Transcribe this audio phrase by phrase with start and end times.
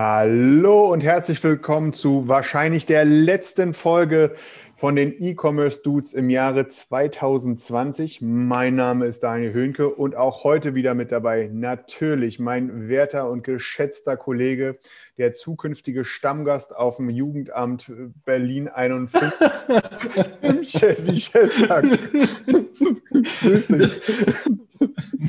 [0.00, 4.30] Hallo und herzlich willkommen zu wahrscheinlich der letzten Folge
[4.76, 8.20] von den E-Commerce Dudes im Jahre 2020.
[8.22, 13.42] Mein Name ist Daniel Höhnke und auch heute wieder mit dabei natürlich mein werter und
[13.42, 14.78] geschätzter Kollege,
[15.18, 17.90] der zukünftige Stammgast auf dem Jugendamt
[18.24, 19.30] Berlin 51,
[20.42, 21.84] im Chessy Chestag.
[23.42, 24.00] Grüß dich.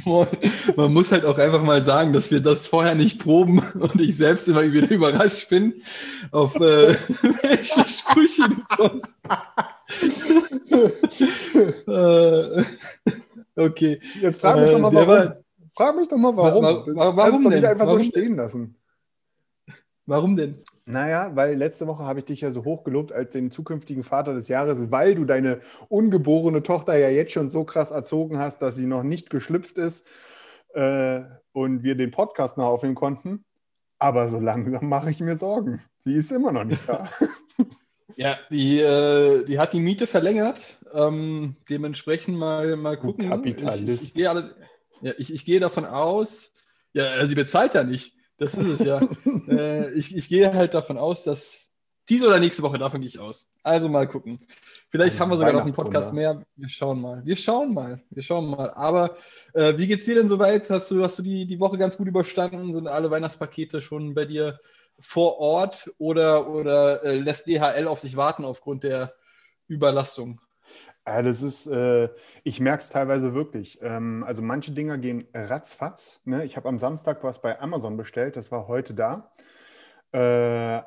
[0.06, 0.28] Moin.
[0.76, 4.16] Man muss halt auch einfach mal sagen, dass wir das vorher nicht proben und ich
[4.16, 5.74] selbst immer wieder überrascht bin,
[6.32, 6.60] auf äh,
[7.42, 9.20] welche Sprüche du kommst.
[11.88, 12.64] äh,
[13.56, 14.00] okay.
[14.22, 15.08] Jetzt frag mich doch mal, Äh, wer warum.
[15.30, 15.36] war-
[15.76, 16.64] Frag mich doch mal, warum.
[16.64, 18.76] Wa- wa- warum Kannst du doch nicht einfach Warum so stehen lassen.
[20.10, 20.64] Warum denn?
[20.86, 24.48] Naja, weil letzte Woche habe ich dich ja so hochgelobt als den zukünftigen Vater des
[24.48, 28.88] Jahres, weil du deine ungeborene Tochter ja jetzt schon so krass erzogen hast, dass sie
[28.88, 30.08] noch nicht geschlüpft ist
[30.74, 31.22] äh,
[31.52, 33.46] und wir den Podcast noch aufnehmen konnten.
[34.00, 35.80] Aber so langsam mache ich mir Sorgen.
[36.00, 37.08] Sie ist immer noch nicht da.
[38.16, 40.78] Ja, die, äh, die hat die Miete verlängert.
[40.94, 43.30] Ähm, dementsprechend mal, mal gucken.
[43.30, 44.04] Kapitalist.
[44.04, 44.56] Ich, ich, gehe alle,
[45.02, 46.52] ja, ich, ich gehe davon aus,
[46.92, 48.19] ja, sie bezahlt ja nicht.
[48.40, 49.02] Das ist es ja.
[49.48, 51.70] äh, ich, ich gehe halt davon aus, dass
[52.10, 53.52] diese oder nächste Woche, davon gehe ich aus.
[53.62, 54.40] Also mal gucken.
[54.90, 55.74] Vielleicht Ein haben wir sogar noch einen.
[55.74, 56.44] Podcast mehr.
[56.56, 57.24] Wir schauen mal.
[57.24, 58.02] Wir schauen mal.
[58.10, 58.72] Wir schauen mal.
[58.72, 59.16] Aber
[59.54, 60.70] äh, wie geht's dir denn soweit?
[60.72, 62.74] Hast du, hast du die, die Woche ganz gut überstanden?
[62.74, 64.60] Sind alle Weihnachtspakete schon bei dir
[65.00, 69.14] vor Ort oder, oder äh, lässt DHL auf sich warten aufgrund der
[69.68, 70.42] Überlastung?
[71.10, 72.08] Ja, das ist, äh,
[72.44, 73.80] ich merke es teilweise wirklich.
[73.82, 76.22] Ähm, also manche Dinger gehen ratzfatz.
[76.24, 76.46] Ne?
[76.46, 79.32] Ich habe am Samstag was bei Amazon bestellt, das war heute da.
[80.12, 80.20] Äh,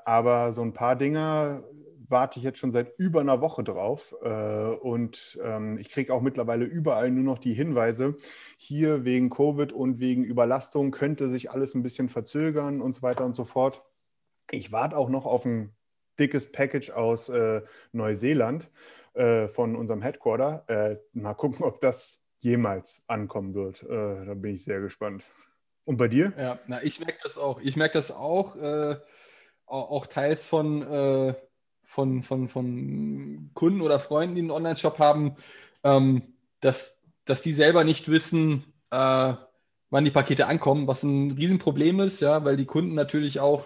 [0.05, 1.65] aber so ein paar Dinger
[2.09, 4.15] warte ich jetzt schon seit über einer Woche drauf.
[4.23, 8.15] Äh, und ähm, ich kriege auch mittlerweile überall nur noch die Hinweise,
[8.57, 13.25] hier wegen Covid und wegen Überlastung könnte sich alles ein bisschen verzögern und so weiter
[13.25, 13.83] und so fort.
[14.53, 15.75] Ich warte auch noch auf ein
[16.21, 18.71] dickes Package aus äh, Neuseeland
[19.15, 20.65] äh, von unserem Headquarter.
[20.69, 23.83] Äh, mal gucken, ob das jemals ankommen wird.
[23.83, 25.25] Äh, da bin ich sehr gespannt.
[25.85, 26.33] Und bei dir?
[26.37, 27.61] Ja, na, ich merke das auch.
[27.61, 28.97] Ich merke das auch, äh,
[29.67, 31.35] auch, teils von, äh,
[31.83, 35.37] von, von, von Kunden oder Freunden, die einen Online-Shop haben,
[35.83, 38.65] ähm, dass, dass die selber nicht wissen,
[39.93, 43.65] wann die Pakete ankommen, was ein Riesenproblem ist, ja, weil die Kunden natürlich auch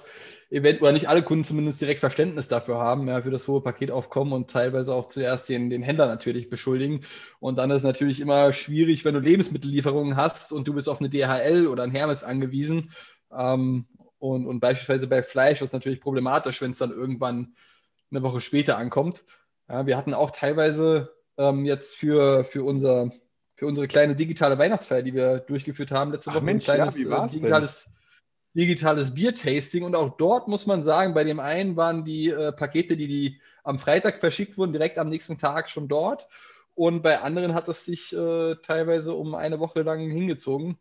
[0.51, 4.51] eventuell nicht alle Kunden zumindest direkt Verständnis dafür haben, ja, für das hohe Paketaufkommen und
[4.51, 7.01] teilweise auch zuerst den, den Händler natürlich beschuldigen.
[7.39, 10.99] Und dann ist es natürlich immer schwierig, wenn du Lebensmittellieferungen hast und du bist auf
[11.01, 12.91] eine DHL oder ein Hermes angewiesen.
[13.33, 13.87] Ähm,
[14.19, 17.55] und, und beispielsweise bei Fleisch ist es natürlich problematisch, wenn es dann irgendwann
[18.11, 19.25] eine Woche später ankommt.
[19.69, 23.13] Ja, wir hatten auch teilweise ähm, jetzt für, für, unser,
[23.57, 26.85] für unsere kleine digitale Weihnachtsfeier, die wir durchgeführt haben, letzte Ach Woche Mensch, ein ja,
[26.85, 27.41] kleines wie äh, war's denn?
[27.41, 27.89] digitales
[28.55, 32.97] digitales Biertasting und auch dort muss man sagen, bei dem einen waren die äh, Pakete,
[32.97, 36.27] die, die am Freitag verschickt wurden, direkt am nächsten Tag schon dort
[36.75, 40.79] und bei anderen hat es sich äh, teilweise um eine Woche lang hingezogen.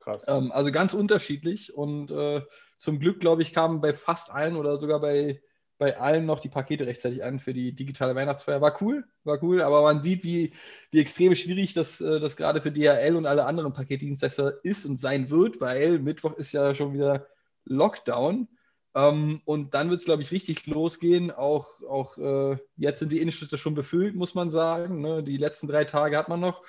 [0.00, 0.24] Krass.
[0.28, 2.42] Ähm, also ganz unterschiedlich und äh,
[2.76, 5.40] zum Glück, glaube ich, kamen bei fast allen oder sogar bei,
[5.78, 8.60] bei allen noch die Pakete rechtzeitig an für die digitale Weihnachtsfeier.
[8.60, 10.52] War cool, war cool, aber man sieht, wie,
[10.90, 14.96] wie extrem schwierig das, äh, das gerade für DHL und alle anderen Paketdienstleister ist und
[14.96, 17.26] sein wird, weil Mittwoch ist ja schon wieder
[17.64, 18.48] Lockdown.
[18.94, 21.30] Ähm, und dann wird es, glaube ich, richtig losgehen.
[21.32, 25.00] Auch, auch äh, jetzt sind die Innenstädte schon befüllt, muss man sagen.
[25.00, 25.22] Ne?
[25.22, 26.62] Die letzten drei Tage hat man noch.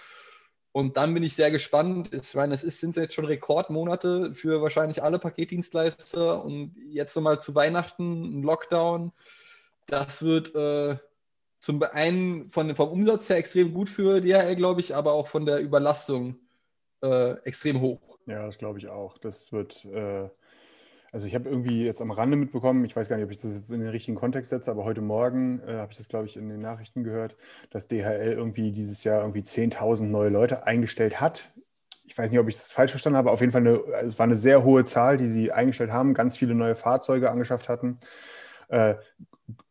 [0.76, 2.10] Und dann bin ich sehr gespannt.
[2.12, 6.44] Ich meine, es ist, sind jetzt schon Rekordmonate für wahrscheinlich alle Paketdienstleister.
[6.44, 9.14] Und jetzt nochmal zu Weihnachten, ein Lockdown.
[9.86, 10.98] Das wird äh,
[11.62, 15.46] zum einen von, vom Umsatz her extrem gut für DHL, glaube ich, aber auch von
[15.46, 16.40] der Überlastung
[17.02, 18.18] äh, extrem hoch.
[18.26, 19.18] Ja, das glaube ich auch.
[19.18, 20.28] Das wird, äh,
[21.12, 23.54] also ich habe irgendwie jetzt am Rande mitbekommen, ich weiß gar nicht, ob ich das
[23.54, 26.38] jetzt in den richtigen Kontext setze, aber heute Morgen äh, habe ich das, glaube ich,
[26.38, 27.36] in den Nachrichten gehört,
[27.70, 31.52] dass DHL irgendwie dieses Jahr irgendwie 10.000 neue Leute eingestellt hat.
[32.06, 34.26] Ich weiß nicht, ob ich das falsch verstanden habe, auf jeden Fall eine, es war
[34.26, 38.00] eine sehr hohe Zahl, die sie eingestellt haben, ganz viele neue Fahrzeuge angeschafft hatten.
[38.68, 38.96] Äh,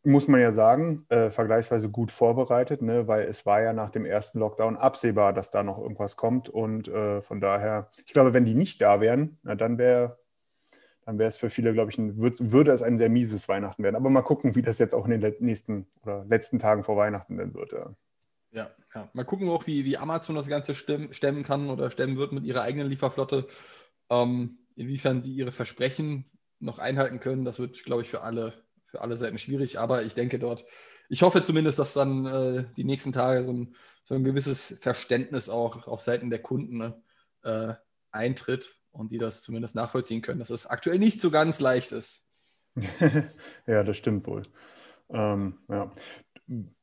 [0.04, 3.08] muss man ja sagen, äh, vergleichsweise gut vorbereitet, ne?
[3.08, 6.48] weil es war ja nach dem ersten Lockdown absehbar, dass da noch irgendwas kommt.
[6.48, 10.18] Und äh, von daher, ich glaube, wenn die nicht da wären, na, dann wäre
[11.06, 13.82] dann wäre es für viele, glaube ich, ein, würd, würde es ein sehr mieses Weihnachten
[13.82, 13.96] werden.
[13.96, 17.36] Aber mal gucken, wie das jetzt auch in den nächsten oder letzten Tagen vor Weihnachten
[17.36, 17.72] dann wird.
[17.72, 17.94] Ja.
[18.52, 19.10] Ja, ja.
[19.12, 22.62] Mal gucken auch, wie, wie Amazon das Ganze stemmen kann oder stemmen wird mit ihrer
[22.62, 23.48] eigenen Lieferflotte.
[24.10, 26.24] Ähm, inwiefern sie ihre Versprechen
[26.60, 28.54] noch einhalten können, das wird, glaube ich, für alle,
[28.86, 29.80] für alle Seiten schwierig.
[29.80, 30.64] Aber ich denke dort,
[31.08, 33.74] ich hoffe zumindest, dass dann äh, die nächsten Tage so ein,
[34.04, 37.02] so ein, gewisses Verständnis auch auf Seiten der Kunden ne,
[37.42, 37.74] äh,
[38.12, 42.24] eintritt und die das zumindest nachvollziehen können, dass es aktuell nicht so ganz leicht ist.
[43.66, 44.42] ja, das stimmt wohl.
[45.10, 45.92] Ähm, ja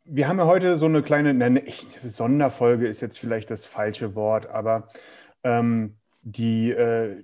[0.03, 1.63] wir haben ja heute so eine kleine, ne,
[2.03, 4.87] Sonderfolge ist jetzt vielleicht das falsche Wort, aber
[5.43, 7.23] ähm, die, äh,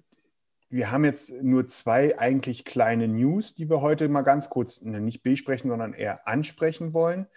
[0.69, 4.99] wir haben jetzt nur zwei eigentlich kleine News, die wir heute mal ganz kurz ne,
[4.99, 7.27] nicht besprechen, sondern eher ansprechen wollen.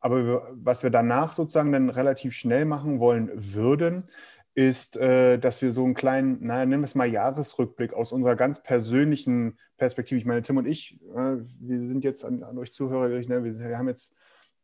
[0.00, 4.08] Aber was wir danach sozusagen dann relativ schnell machen wollen würden,
[4.54, 8.36] ist, äh, dass wir so einen kleinen, naja, nennen wir es mal Jahresrückblick aus unserer
[8.36, 10.18] ganz persönlichen Perspektive.
[10.18, 13.44] Ich meine, Tim und ich, äh, wir sind jetzt an, an euch Zuhörer gerichtet, ne?
[13.44, 14.14] wir, wir haben jetzt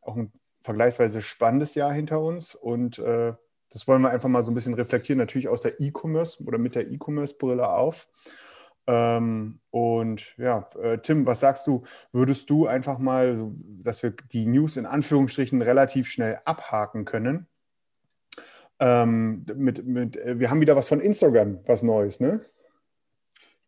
[0.03, 3.33] auch ein vergleichsweise spannendes Jahr hinter uns und äh,
[3.71, 6.75] das wollen wir einfach mal so ein bisschen reflektieren, natürlich aus der E-Commerce oder mit
[6.75, 8.09] der E-Commerce-Brille auf.
[8.87, 11.83] Ähm, und ja, äh, Tim, was sagst du?
[12.12, 13.53] Würdest du einfach mal,
[13.83, 17.49] dass wir die News in Anführungsstrichen relativ schnell abhaken können?
[18.78, 22.44] Ähm, mit, mit, äh, wir haben wieder was von Instagram, was Neues, ne?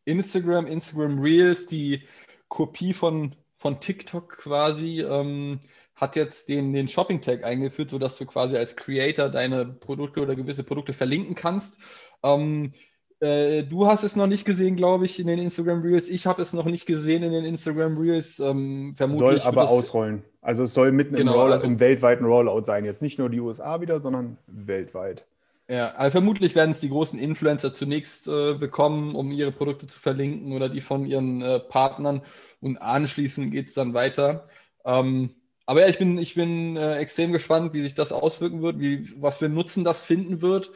[0.05, 2.03] Instagram, Instagram Reels, die
[2.49, 5.03] Kopie von, von TikTok quasi.
[5.03, 5.61] Ähm,
[5.95, 10.63] hat jetzt den, den Shopping-Tag eingeführt, sodass du quasi als Creator deine Produkte oder gewisse
[10.63, 11.79] Produkte verlinken kannst.
[12.23, 12.73] Ähm,
[13.21, 16.09] äh, du hast es noch nicht gesehen, glaube ich, in den Instagram Reels.
[16.09, 18.39] Ich habe es noch nicht gesehen in den Instagram Reels.
[18.39, 20.25] Ähm, vermutlich soll aber ausrollen.
[20.41, 22.85] Also es soll mitten genau, im, Rollout, also, im weltweiten Rollout sein.
[22.85, 25.27] Jetzt nicht nur die USA wieder, sondern weltweit.
[25.69, 30.01] Ja, also vermutlich werden es die großen Influencer zunächst äh, bekommen, um ihre Produkte zu
[30.01, 32.23] verlinken oder die von ihren äh, Partnern
[32.61, 34.47] und anschließend geht es dann weiter.
[34.87, 35.35] Ähm,
[35.67, 39.13] aber ja, ich bin, ich bin äh, extrem gespannt, wie sich das auswirken wird, wie,
[39.21, 40.71] was für Nutzen das finden wird.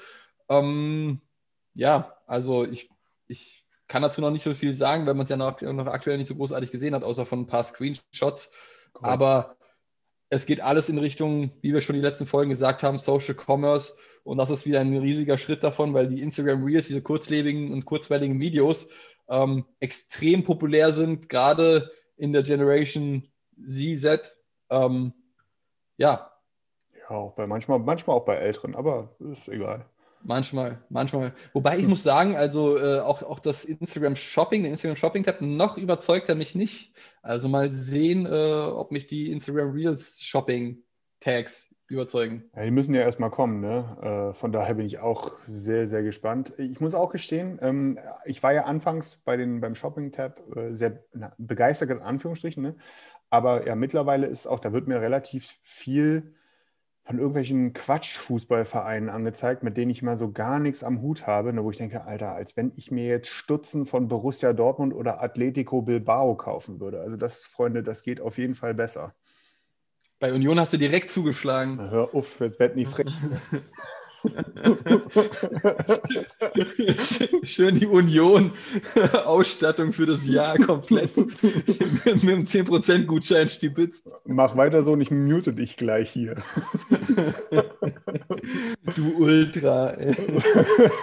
[0.50, 1.22] Ähm,
[1.74, 2.90] ja, also ich,
[3.26, 6.18] ich kann dazu noch nicht so viel sagen, weil man es ja noch, noch, aktuell
[6.18, 8.50] nicht so großartig gesehen hat, außer von ein paar Screenshots.
[8.94, 9.08] Cool.
[9.08, 9.56] Aber
[10.30, 13.94] es geht alles in Richtung, wie wir schon die letzten Folgen gesagt haben, Social Commerce.
[14.24, 17.84] Und das ist wieder ein riesiger Schritt davon, weil die Instagram Reels, diese kurzlebigen und
[17.84, 18.88] kurzweiligen Videos,
[19.28, 23.28] ähm, extrem populär sind, gerade in der Generation
[23.66, 24.36] Z,
[24.70, 25.12] ähm,
[25.98, 26.32] ja.
[26.98, 29.84] Ja, auch bei manchmal, manchmal auch bei Älteren, aber ist egal.
[30.24, 31.32] Manchmal, manchmal.
[31.52, 31.90] Wobei ich hm.
[31.90, 36.28] muss sagen, also äh, auch, auch das Instagram Shopping, der Instagram Shopping Tab, noch überzeugt
[36.28, 36.94] er mich nicht.
[37.22, 40.82] Also mal sehen, äh, ob mich die Instagram Reels Shopping
[41.20, 42.50] Tags überzeugen.
[42.56, 44.30] Ja, die müssen ja erstmal kommen, ne?
[44.32, 46.52] Äh, von daher bin ich auch sehr, sehr gespannt.
[46.58, 50.74] Ich muss auch gestehen, ähm, ich war ja anfangs bei den, beim Shopping Tab äh,
[50.74, 52.76] sehr na, begeistert, in Anführungsstrichen, ne?
[53.30, 56.34] Aber ja, mittlerweile ist auch, da wird mir relativ viel
[57.04, 61.64] von irgendwelchen Quatsch-Fußballvereinen angezeigt, mit denen ich mal so gar nichts am Hut habe, ne,
[61.64, 65.82] wo ich denke, Alter, als wenn ich mir jetzt Stutzen von Borussia Dortmund oder Atletico
[65.82, 67.00] Bilbao kaufen würde.
[67.00, 69.14] Also das, Freunde, das geht auf jeden Fall besser.
[70.20, 71.74] Bei Union hast du direkt zugeschlagen.
[71.76, 73.12] Na, hör auf, jetzt werd nicht frech.
[77.42, 84.08] Schön die Union-Ausstattung für das Jahr komplett mit einem 10% Gutschein stibitzt.
[84.24, 86.36] Mach weiter so und ich mute dich gleich hier.
[88.94, 89.96] Du Ultra.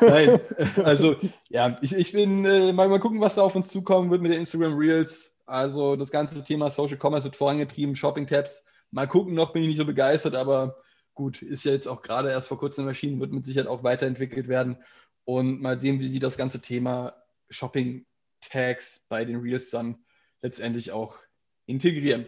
[0.01, 0.39] Nein,
[0.83, 1.17] also
[1.49, 4.31] ja, ich, ich bin äh, mal, mal gucken, was da auf uns zukommen wird mit
[4.31, 5.31] den Instagram Reels.
[5.45, 8.63] Also das ganze Thema Social Commerce wird vorangetrieben, Shopping-Tabs.
[8.91, 10.77] Mal gucken, noch bin ich nicht so begeistert, aber
[11.19, 14.47] gut, ist ja jetzt auch gerade erst vor kurzem erschienen, wird mit Sicherheit auch weiterentwickelt
[14.47, 14.77] werden.
[15.25, 17.13] Und mal sehen, wie sie das ganze Thema
[17.49, 19.97] Shopping-Tags bei den Reels dann
[20.41, 21.17] letztendlich auch
[21.65, 22.25] integrieren.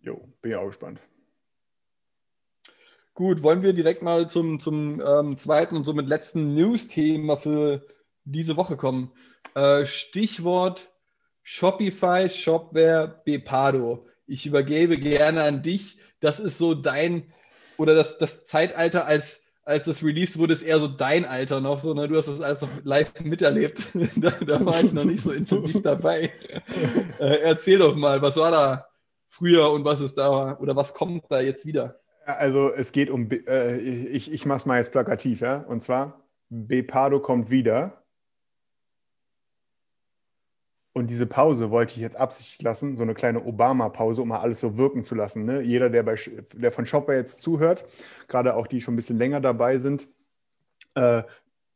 [0.00, 1.00] Jo, bin ja auch gespannt.
[3.14, 7.84] Gut, wollen wir direkt mal zum, zum ähm, zweiten und somit letzten News-Thema für
[8.22, 9.10] diese Woche kommen.
[9.56, 10.92] Äh, Stichwort
[11.42, 14.06] Shopify, Shopware, Bepado.
[14.28, 15.98] Ich übergebe gerne an dich.
[16.20, 17.32] Das ist so dein
[17.80, 21.78] oder das, das Zeitalter, als, als das Release wurde, ist eher so dein Alter noch
[21.78, 22.06] so, ne?
[22.08, 23.88] Du hast das alles noch live miterlebt.
[24.16, 26.30] da, da, war ich noch nicht so intensiv dabei.
[27.18, 28.86] äh, erzähl doch mal, was war da
[29.30, 32.00] früher und was ist da oder was kommt da jetzt wieder?
[32.26, 35.64] Also es geht um, äh, ich, ich mache es mal jetzt plakativ, ja.
[35.66, 37.99] Und zwar, Bepado kommt wieder.
[40.92, 44.60] Und diese Pause wollte ich jetzt absichtlich lassen, so eine kleine Obama-Pause, um mal alles
[44.60, 45.44] so wirken zu lassen.
[45.44, 45.60] Ne?
[45.60, 46.16] Jeder, der, bei,
[46.54, 47.84] der von Shopware jetzt zuhört,
[48.26, 50.08] gerade auch die schon ein bisschen länger dabei sind,
[50.96, 51.22] äh,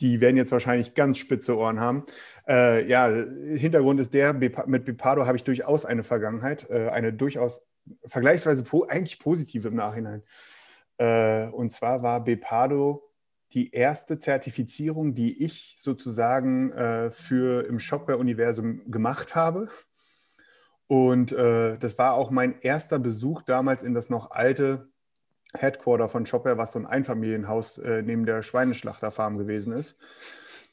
[0.01, 2.05] die werden jetzt wahrscheinlich ganz spitze Ohren haben.
[2.49, 7.65] Äh, ja, Hintergrund ist der, mit Bipado habe ich durchaus eine Vergangenheit, äh, eine durchaus
[8.05, 10.23] vergleichsweise po eigentlich positive im Nachhinein.
[10.99, 13.14] Äh, und zwar war Bepado
[13.55, 19.69] die erste Zertifizierung, die ich sozusagen äh, für im Shopware-Universum gemacht habe.
[20.87, 24.89] Und äh, das war auch mein erster Besuch damals in das noch alte
[25.57, 29.97] Headquarter von Shopware, was so ein Einfamilienhaus äh, neben der Schweineschlachterfarm gewesen ist.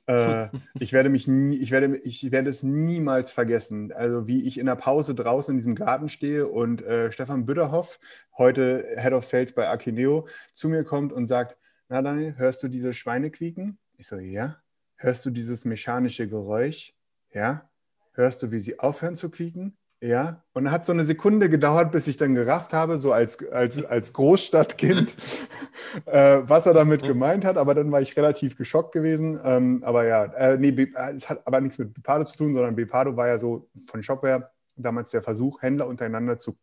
[0.07, 0.47] Äh,
[0.79, 3.91] ich, werde mich nie, ich, werde, ich werde es niemals vergessen.
[3.91, 8.00] Also wie ich in der Pause draußen in diesem Garten stehe und äh, Stefan Bütterhoff,
[8.38, 11.57] heute Head of Sales bei Akineo, zu mir kommt und sagt,
[11.91, 13.77] na Daniel, hörst du diese Schweine quieken?
[13.98, 14.55] Ich so, ja.
[14.95, 16.93] Hörst du dieses mechanische Geräusch?
[17.33, 17.69] Ja.
[18.13, 19.77] Hörst du, wie sie aufhören zu quieken?
[20.00, 20.41] Ja.
[20.53, 24.13] Und hat so eine Sekunde gedauert, bis ich dann gerafft habe, so als, als, als
[24.13, 25.17] Großstadtkind,
[26.05, 27.57] äh, was er damit gemeint hat.
[27.57, 29.38] Aber dann war ich relativ geschockt gewesen.
[29.43, 32.74] Ähm, aber ja, äh, nee, äh, es hat aber nichts mit Bepado zu tun, sondern
[32.74, 36.57] Bepado war ja so von Shopware damals der Versuch, Händler untereinander zu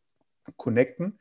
[0.57, 1.19] connecten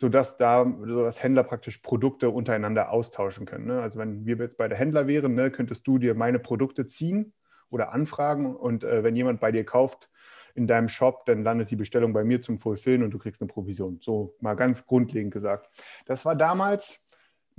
[0.00, 3.66] sodass da sodass Händler praktisch Produkte untereinander austauschen können.
[3.66, 3.82] Ne?
[3.82, 7.34] Also wenn wir jetzt bei der Händler wären, ne, könntest du dir meine Produkte ziehen
[7.68, 10.08] oder anfragen und äh, wenn jemand bei dir kauft
[10.54, 13.48] in deinem Shop, dann landet die Bestellung bei mir zum Fulfillen und du kriegst eine
[13.48, 13.98] Provision.
[14.00, 15.68] So mal ganz grundlegend gesagt.
[16.06, 17.04] Das war damals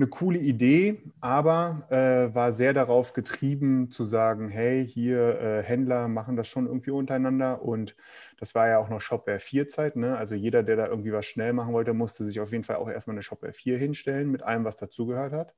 [0.02, 6.08] eine coole Idee, aber äh, war sehr darauf getrieben zu sagen, hey, hier äh, Händler
[6.08, 7.96] machen das schon irgendwie untereinander und
[8.40, 10.18] das war ja auch noch Shopware 4 Zeit, ne?
[10.18, 12.90] also jeder, der da irgendwie was schnell machen wollte, musste sich auf jeden Fall auch
[12.90, 15.54] erstmal eine Shopware 4 hinstellen mit allem, was dazugehört hat.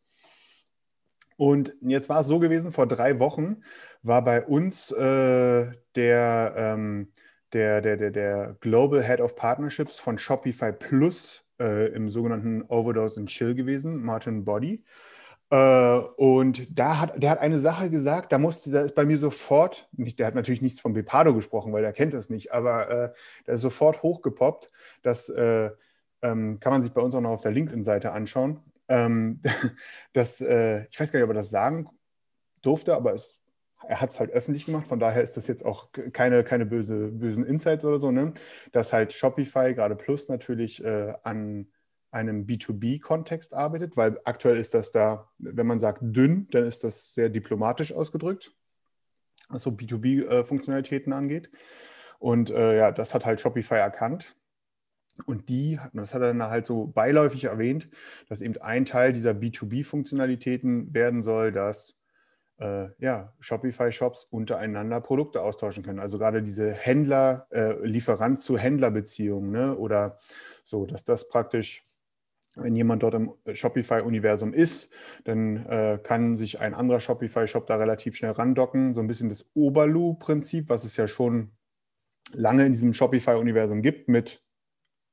[1.38, 3.64] Und jetzt war es so gewesen, vor drei Wochen
[4.02, 7.14] war bei uns äh, der, ähm,
[7.54, 13.20] der, der, der, der Global Head of Partnerships von Shopify Plus äh, im sogenannten Overdose
[13.20, 14.84] and Chill gewesen, Martin Body.
[15.50, 19.18] Äh, und da hat, der hat eine Sache gesagt, da musste, da ist bei mir
[19.18, 22.90] sofort, nicht, der hat natürlich nichts von Bepado gesprochen, weil der kennt das nicht, aber
[22.90, 23.14] äh,
[23.46, 24.72] der ist sofort hochgepoppt.
[25.04, 25.70] Das äh,
[26.24, 28.62] ähm, kann man sich bei uns auch noch auf der LinkedIn-Seite anschauen.
[28.88, 29.42] Ähm,
[30.14, 31.88] das, äh, ich weiß gar nicht, ob er das sagen
[32.64, 33.40] durfte, aber es
[33.88, 37.08] er hat es halt öffentlich gemacht, von daher ist das jetzt auch keine, keine böse,
[37.12, 38.34] bösen Insights oder so, ne?
[38.72, 41.68] dass halt Shopify, gerade Plus natürlich äh, an
[42.12, 47.14] einem B2B-Kontext arbeitet, weil aktuell ist das da, wenn man sagt dünn, dann ist das
[47.14, 48.54] sehr diplomatisch ausgedrückt,
[49.50, 51.50] was so B2B-Funktionalitäten äh, angeht.
[52.20, 54.36] Und äh, ja, das hat halt Shopify erkannt.
[55.26, 57.90] Und die, das hat er dann halt so beiläufig erwähnt,
[58.30, 61.96] dass eben ein Teil dieser B2B-Funktionalitäten werden soll, dass
[62.60, 66.00] äh, ja, Shopify-Shops untereinander Produkte austauschen können.
[66.00, 69.76] Also gerade diese Händler, äh, Lieferant zu Händler-Beziehungen ne?
[69.78, 70.18] oder
[70.64, 71.86] so, dass das praktisch,
[72.56, 74.92] wenn jemand dort im Shopify-Universum ist,
[75.24, 78.94] dann äh, kann sich ein anderer Shopify-Shop da relativ schnell randocken.
[78.94, 81.52] So ein bisschen das Oberlu-Prinzip, was es ja schon
[82.34, 84.44] lange in diesem Shopify-Universum gibt mit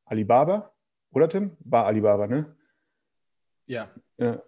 [0.05, 0.73] Alibaba,
[1.13, 1.57] oder Tim?
[1.61, 2.57] War Alibaba, ne?
[3.71, 3.89] Ja.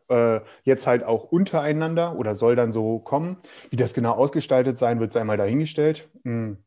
[0.09, 3.39] Äh, jetzt halt auch untereinander oder soll dann so kommen.
[3.71, 6.09] Wie das genau ausgestaltet sein wird, sei mal dahingestellt.
[6.25, 6.59] Mhm.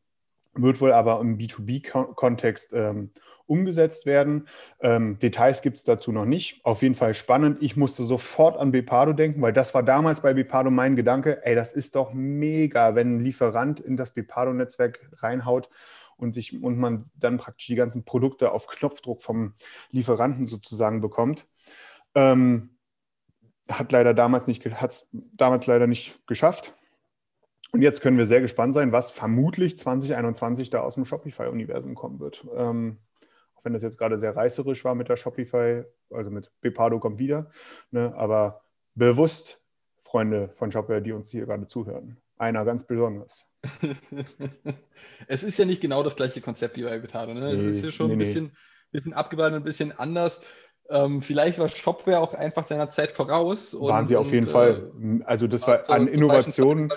[0.54, 3.10] Wird wohl aber im B2B-Kontext ähm,
[3.46, 4.48] umgesetzt werden.
[4.80, 6.64] Ähm, Details gibt es dazu noch nicht.
[6.64, 7.58] Auf jeden Fall spannend.
[7.62, 11.44] Ich musste sofort an Bepado denken, weil das war damals bei Bepado mein Gedanke.
[11.44, 15.68] Ey, das ist doch mega, wenn ein Lieferant in das Bepado-Netzwerk reinhaut
[16.16, 19.52] und, sich, und man dann praktisch die ganzen Produkte auf Knopfdruck vom
[19.90, 21.46] Lieferanten sozusagen bekommt.
[22.16, 22.70] Ähm,
[23.68, 26.74] hat leider damals nicht, hat damals leider nicht geschafft.
[27.72, 32.20] Und jetzt können wir sehr gespannt sein, was vermutlich 2021 da aus dem Shopify-Universum kommen
[32.20, 32.46] wird.
[32.56, 32.98] Ähm,
[33.54, 37.18] auch wenn das jetzt gerade sehr reißerisch war mit der Shopify, also mit Bepado kommt
[37.18, 37.50] wieder.
[37.90, 38.14] Ne?
[38.16, 38.62] Aber
[38.94, 39.60] bewusst,
[39.98, 42.16] Freunde von Shopware, die uns hier gerade zuhören.
[42.38, 43.46] Einer ganz besonders.
[45.26, 47.34] es ist ja nicht genau das gleiche Konzept wie bei Betado.
[47.34, 47.40] Ne?
[47.40, 48.52] Nee, es ist ja schon nee, ein bisschen, nee.
[48.92, 50.40] bisschen abgewandelt, ein bisschen anders.
[50.90, 53.74] Ähm, vielleicht war Shopware auch einfach seiner Zeit voraus.
[53.78, 54.90] Waren und, sie auf jeden und, Fall.
[55.00, 56.92] Äh, also das war an Innovationen.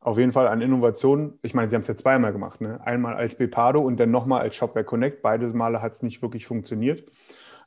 [0.00, 1.38] Auf jeden Fall an Innovationen.
[1.42, 2.60] Ich meine, sie haben es ja zweimal gemacht.
[2.60, 2.80] Ne?
[2.84, 5.22] Einmal als Bepado und dann nochmal als Shopware Connect.
[5.22, 7.08] Beide Male hat es nicht wirklich funktioniert.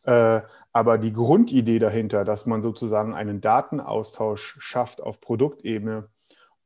[0.03, 0.41] Äh,
[0.73, 6.09] aber die Grundidee dahinter, dass man sozusagen einen Datenaustausch schafft auf Produktebene,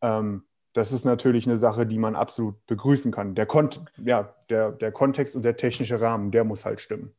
[0.02, 0.44] ähm,
[0.74, 3.36] das ist natürlich eine Sache, die man absolut begrüßen kann.
[3.36, 7.14] Der, Kon ja, der, der Kontext und der technische Rahmen, der muss halt stimmen.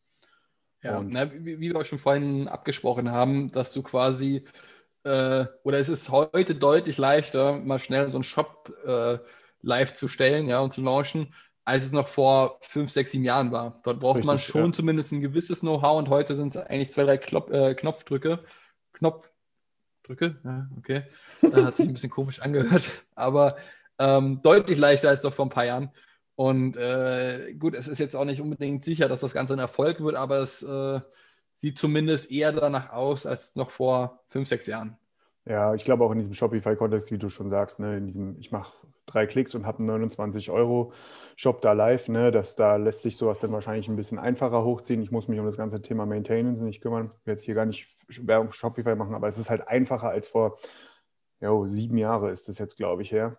[0.83, 4.45] Ja, na, wie, wie, wir auch schon vorhin abgesprochen haben, dass du quasi,
[5.05, 9.19] äh, oder es ist heute deutlich leichter, mal schnell so einen Shop äh,
[9.63, 11.35] live zu stellen ja, und zu launchen,
[11.65, 13.81] als es noch vor fünf, sechs, sieben Jahren war.
[13.85, 14.73] Dort braucht man Richtig, schon ja.
[14.73, 18.43] zumindest ein gewisses Know-how und heute sind es eigentlich zwei, drei Klop äh, Knopfdrücke.
[18.95, 20.41] Knopfdrücke?
[20.43, 21.03] Ja, okay.
[21.43, 23.57] Da hat sich ein bisschen komisch angehört, aber
[23.99, 25.91] ähm, deutlich leichter als noch vor ein paar Jahren.
[26.41, 30.01] Und äh, gut, es ist jetzt auch nicht unbedingt sicher, dass das Ganze ein Erfolg
[30.01, 30.99] wird, aber es äh,
[31.59, 34.97] sieht zumindest eher danach aus als noch vor fünf, sechs Jahren.
[35.45, 38.53] Ja, ich glaube auch in diesem Shopify-Kontext, wie du schon sagst, ne, in diesem, ich
[38.53, 38.73] mache
[39.05, 40.95] drei Klicks und habe einen 29 Euro
[41.37, 45.03] Shop da live, ne, das, da lässt sich sowas dann wahrscheinlich ein bisschen einfacher hochziehen.
[45.03, 47.11] Ich muss mich um das ganze Thema Maintenance nicht kümmern.
[47.21, 47.87] Ich will jetzt hier gar nicht
[48.23, 50.57] Werbung Shopify machen, aber es ist halt einfacher als vor
[51.39, 53.39] jo, sieben Jahre ist das jetzt, glaube ich, her,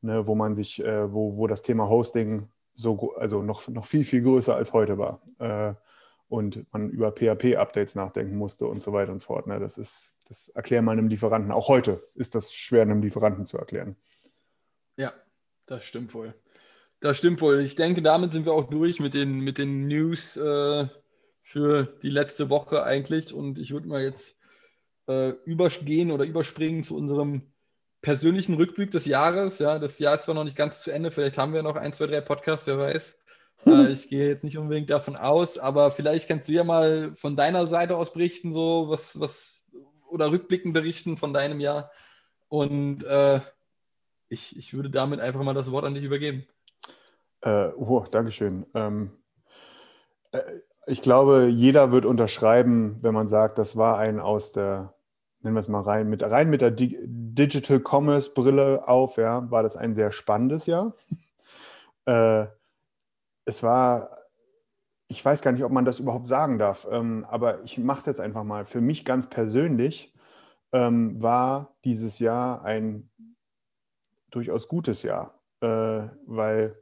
[0.00, 4.04] ne, wo man sich, äh, wo, wo das Thema Hosting so, also noch, noch viel,
[4.04, 5.20] viel größer als heute war.
[5.38, 5.74] Äh,
[6.28, 9.46] und man über PHP-Updates nachdenken musste und so weiter und so fort.
[9.46, 9.58] Ne?
[9.58, 11.50] Das ist, das erklären mal einem Lieferanten.
[11.52, 13.96] Auch heute ist das schwer, einem Lieferanten zu erklären.
[14.96, 15.12] Ja,
[15.66, 16.34] das stimmt wohl.
[17.00, 17.60] Das stimmt wohl.
[17.60, 20.86] Ich denke, damit sind wir auch durch mit den, mit den News äh,
[21.42, 23.32] für die letzte Woche eigentlich.
[23.32, 24.36] Und ich würde mal jetzt
[25.08, 27.42] äh, übergehen oder überspringen zu unserem
[28.00, 29.58] persönlichen Rückblick des Jahres.
[29.58, 31.10] Ja, das Jahr ist zwar noch nicht ganz zu Ende.
[31.10, 33.16] Vielleicht haben wir noch ein, zwei, drei Podcasts, wer weiß.
[33.66, 37.36] Äh, ich gehe jetzt nicht unbedingt davon aus, aber vielleicht kannst du ja mal von
[37.36, 39.64] deiner Seite aus berichten, so was, was
[40.08, 41.90] oder rückblickend berichten von deinem Jahr.
[42.48, 43.40] Und äh,
[44.28, 46.46] ich, ich würde damit einfach mal das Wort an dich übergeben.
[47.42, 48.66] Äh, oh, Dankeschön.
[48.74, 49.12] Ähm,
[50.32, 50.40] äh,
[50.86, 54.94] ich glaube, jeder wird unterschreiben, wenn man sagt, das war ein aus der,
[55.48, 59.50] nennen wir es mal rein, mit, rein mit der Di Digital Commerce Brille auf, ja,
[59.50, 60.94] war das ein sehr spannendes Jahr.
[62.06, 62.46] äh,
[63.44, 64.18] es war,
[65.08, 68.06] ich weiß gar nicht, ob man das überhaupt sagen darf, ähm, aber ich mache es
[68.06, 68.66] jetzt einfach mal.
[68.66, 70.14] Für mich ganz persönlich
[70.72, 73.08] ähm, war dieses Jahr ein
[74.30, 76.76] durchaus gutes Jahr, äh, weil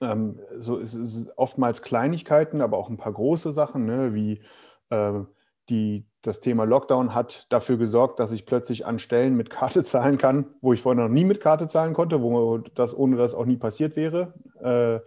[0.00, 4.42] ähm, so es ist oftmals Kleinigkeiten, aber auch ein paar große Sachen, ne, wie
[4.90, 5.20] äh,
[5.68, 10.18] die, das Thema Lockdown hat dafür gesorgt, dass ich plötzlich an Stellen mit Karte zahlen
[10.18, 13.46] kann, wo ich vorher noch nie mit Karte zahlen konnte, wo das ohne das auch
[13.46, 14.34] nie passiert wäre.
[14.60, 15.00] Äh,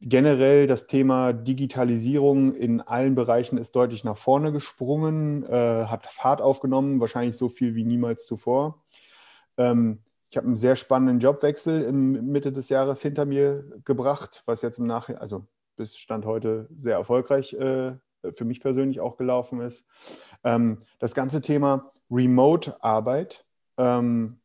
[0.00, 6.40] generell das Thema Digitalisierung in allen Bereichen ist deutlich nach vorne gesprungen, äh, hat Fahrt
[6.40, 8.82] aufgenommen, wahrscheinlich so viel wie niemals zuvor.
[9.56, 14.62] Ähm, ich habe einen sehr spannenden Jobwechsel im Mitte des Jahres hinter mir gebracht, was
[14.62, 17.92] jetzt im Nachhinein, also bis Stand heute sehr erfolgreich äh,
[18.32, 19.84] für mich persönlich auch gelaufen ist.
[20.44, 23.44] Ähm, das ganze Thema Remote-Arbeit.
[23.76, 24.40] Ähm,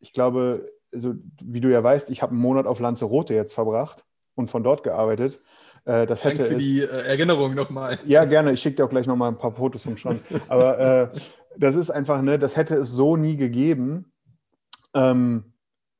[0.00, 4.04] ich glaube, also, wie du ja weißt, ich habe einen Monat auf Lanzarote jetzt verbracht
[4.34, 5.40] und von dort gearbeitet.
[5.84, 7.98] Äh, das Danke hätte für es, die äh, Erinnerung nochmal.
[8.04, 8.52] ja, gerne.
[8.52, 10.22] Ich schicke dir auch gleich nochmal ein paar Fotos vom Strand.
[10.48, 11.18] Aber äh,
[11.56, 14.12] das ist einfach, ne, das hätte es so nie gegeben.
[14.94, 15.51] Ähm,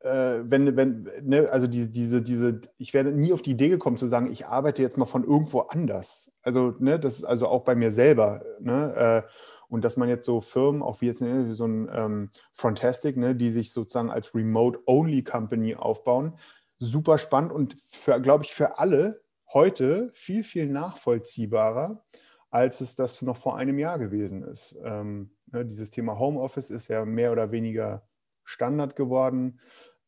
[0.02, 3.96] äh, wenn, wenn, ne, also diese, diese, diese, ich wäre nie auf die Idee gekommen
[3.96, 6.30] zu sagen, ich arbeite jetzt mal von irgendwo anders.
[6.42, 9.30] Also, ne, das ist also auch bei mir selber, ne, äh,
[9.68, 13.34] und dass man jetzt so Firmen, auch wie jetzt ne, so ein ähm, Frontastic, ne,
[13.34, 16.34] die sich sozusagen als Remote-Only-Company aufbauen,
[16.78, 17.76] super spannend und
[18.22, 22.04] glaube ich, für alle heute viel, viel nachvollziehbarer,
[22.50, 24.76] als es das noch vor einem Jahr gewesen ist.
[24.82, 28.02] Ähm, ne, dieses Thema Homeoffice ist ja mehr oder weniger
[28.44, 29.58] Standard geworden,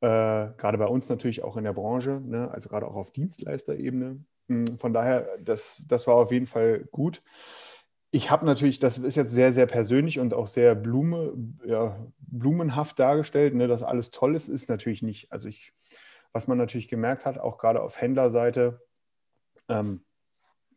[0.05, 4.23] äh, gerade bei uns natürlich auch in der Branche, ne, also gerade auch auf Dienstleisterebene.
[4.49, 7.23] Hm, Von daher, das, das war auf jeden Fall gut.
[8.11, 11.33] Ich habe natürlich, das ist jetzt sehr, sehr persönlich und auch sehr Blume,
[11.65, 15.33] ja, blumenhaft dargestellt, ne, dass alles toll ist, ist natürlich nicht.
[15.33, 15.73] Also ich,
[16.33, 18.83] was man natürlich gemerkt hat, auch gerade auf Händlerseite,
[19.71, 20.05] ähm,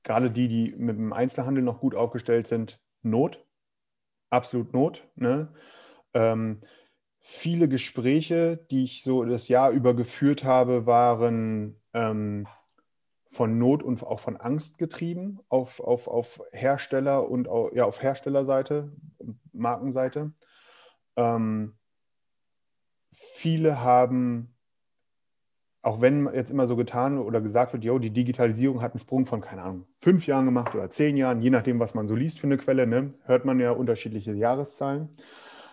[0.04, 3.46] gerade die, die mit dem Einzelhandel noch gut aufgestellt sind, Not,
[4.30, 5.06] absolut Not.
[5.16, 5.50] Ne?
[6.14, 6.62] Ähm,
[7.30, 12.48] viele Gespräche, die ich so das Jahr über geführt habe, waren ähm,
[13.26, 18.02] von Not und auch von Angst getrieben auf, auf, auf Hersteller und auch, ja, auf
[18.02, 18.94] Herstellerseite,
[19.52, 20.32] Markenseite.
[21.18, 21.76] Ähm,
[23.12, 24.56] viele haben,
[25.82, 29.26] auch wenn jetzt immer so getan oder gesagt wird, jo, die Digitalisierung hat einen Sprung
[29.26, 32.40] von, keine Ahnung, fünf Jahren gemacht oder zehn Jahren, je nachdem, was man so liest
[32.40, 35.10] für eine Quelle, ne, hört man ja unterschiedliche Jahreszahlen.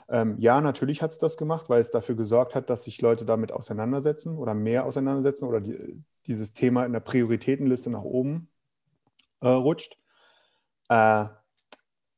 [0.09, 3.25] Ähm, ja, natürlich hat es das gemacht, weil es dafür gesorgt hat, dass sich Leute
[3.25, 8.49] damit auseinandersetzen oder mehr auseinandersetzen oder die, dieses Thema in der Prioritätenliste nach oben
[9.41, 9.99] äh, rutscht.
[10.89, 11.27] Äh,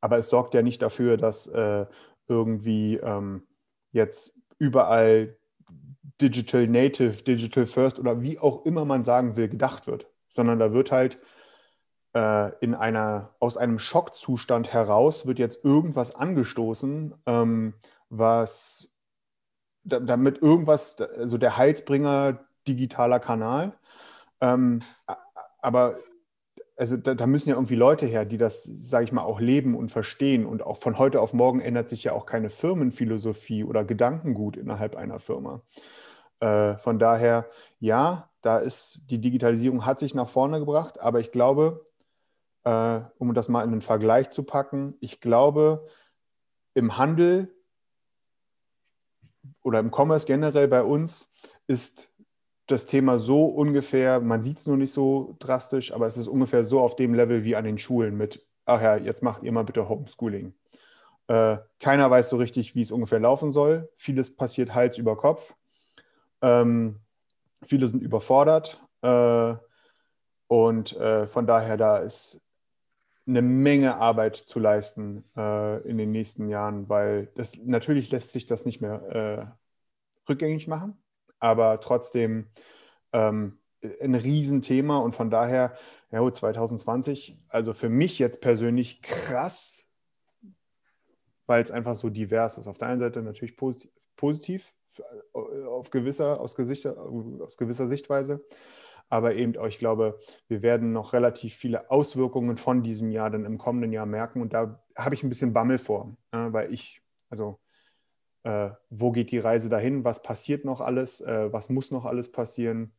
[0.00, 1.86] aber es sorgt ja nicht dafür, dass äh,
[2.28, 3.46] irgendwie ähm,
[3.92, 5.36] jetzt überall
[6.20, 10.72] Digital Native, Digital First oder wie auch immer man sagen will, gedacht wird, sondern da
[10.72, 11.18] wird halt
[12.60, 17.74] in einer, aus einem Schockzustand heraus wird jetzt irgendwas angestoßen, ähm,
[18.08, 18.90] was
[19.84, 23.74] damit irgendwas, also der Heilsbringer digitaler Kanal.
[24.40, 24.80] Ähm,
[25.60, 25.98] aber
[26.76, 29.74] also da, da, müssen ja irgendwie Leute her, die das, sage ich mal, auch leben
[29.74, 30.44] und verstehen.
[30.44, 34.96] Und auch von heute auf morgen ändert sich ja auch keine Firmenphilosophie oder Gedankengut innerhalb
[34.96, 35.62] einer Firma.
[36.40, 37.46] Äh, von daher,
[37.80, 41.84] ja, da ist die Digitalisierung hat sich nach vorne gebracht, aber ich glaube,
[42.66, 45.86] äh, um das mal in einen Vergleich zu packen, ich glaube,
[46.74, 47.54] im Handel
[49.62, 51.30] oder im Commerce generell bei uns
[51.68, 52.12] ist
[52.66, 56.64] das Thema so ungefähr, man sieht es nur nicht so drastisch, aber es ist ungefähr
[56.64, 59.62] so auf dem Level wie an den Schulen mit, ach ja, jetzt macht ihr mal
[59.64, 60.52] bitte Homeschooling.
[61.28, 63.88] Äh, keiner weiß so richtig, wie es ungefähr laufen soll.
[63.94, 65.54] Vieles passiert Hals über Kopf.
[66.42, 66.98] Ähm,
[67.62, 68.80] viele sind überfordert.
[69.02, 69.54] Äh,
[70.48, 72.40] und äh, von daher, da ist
[73.26, 78.46] eine Menge Arbeit zu leisten äh, in den nächsten Jahren, weil das natürlich lässt sich
[78.46, 79.56] das nicht mehr
[80.26, 80.98] äh, rückgängig machen
[81.38, 82.46] aber trotzdem
[83.12, 83.58] ähm,
[84.00, 85.76] ein Riesenthema und von daher,
[86.10, 89.84] ja, 2020, also für mich jetzt persönlich krass,
[91.46, 92.66] weil es einfach so divers ist.
[92.66, 94.74] Auf der einen Seite natürlich positiv, positiv
[95.32, 98.44] auf gewisser, aus, Gesichter, aus gewisser Sichtweise,
[99.08, 103.44] aber eben auch, ich glaube, wir werden noch relativ viele Auswirkungen von diesem Jahr dann
[103.44, 107.60] im kommenden Jahr merken und da habe ich ein bisschen Bammel vor, weil ich, also
[108.46, 112.30] äh, wo geht die Reise dahin, was passiert noch alles, äh, was muss noch alles
[112.30, 112.92] passieren.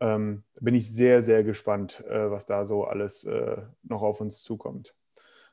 [0.00, 4.42] Ähm, bin ich sehr, sehr gespannt, äh, was da so alles äh, noch auf uns
[4.42, 4.94] zukommt.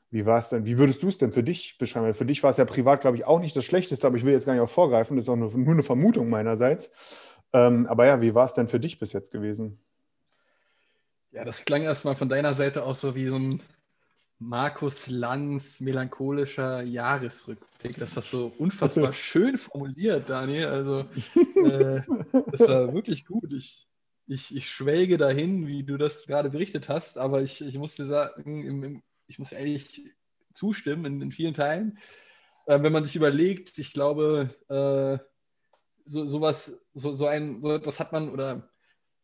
[0.08, 0.64] Wie war es denn?
[0.64, 2.14] Wie würdest du es denn für dich beschreiben?
[2.14, 4.32] Für dich war es ja privat, glaube ich, auch nicht das Schlechteste, aber ich will
[4.32, 6.90] jetzt gar nicht auch vorgreifen, das ist auch nur, nur eine Vermutung meinerseits.
[7.52, 9.78] Ähm, aber ja, wie war es denn für dich bis jetzt gewesen?
[11.32, 13.62] Ja, das klang erstmal von deiner Seite auch so wie so ein
[14.38, 17.98] Markus Lanz melancholischer Jahresrückblick.
[17.98, 20.66] Das ist so unfassbar schön formuliert, Daniel.
[20.66, 21.00] Also,
[21.64, 22.02] äh,
[22.50, 23.52] das war wirklich gut.
[23.52, 23.86] Ich,
[24.26, 28.06] ich, ich schwelge dahin, wie du das gerade berichtet hast, aber ich, ich muss dir
[28.06, 30.02] sagen, im, im, ich muss ehrlich
[30.54, 31.98] zustimmen in, in vielen Teilen.
[32.66, 35.18] Äh, wenn man sich überlegt, ich glaube, äh,
[36.06, 38.68] so, sowas, so, so, ein, so etwas hat man oder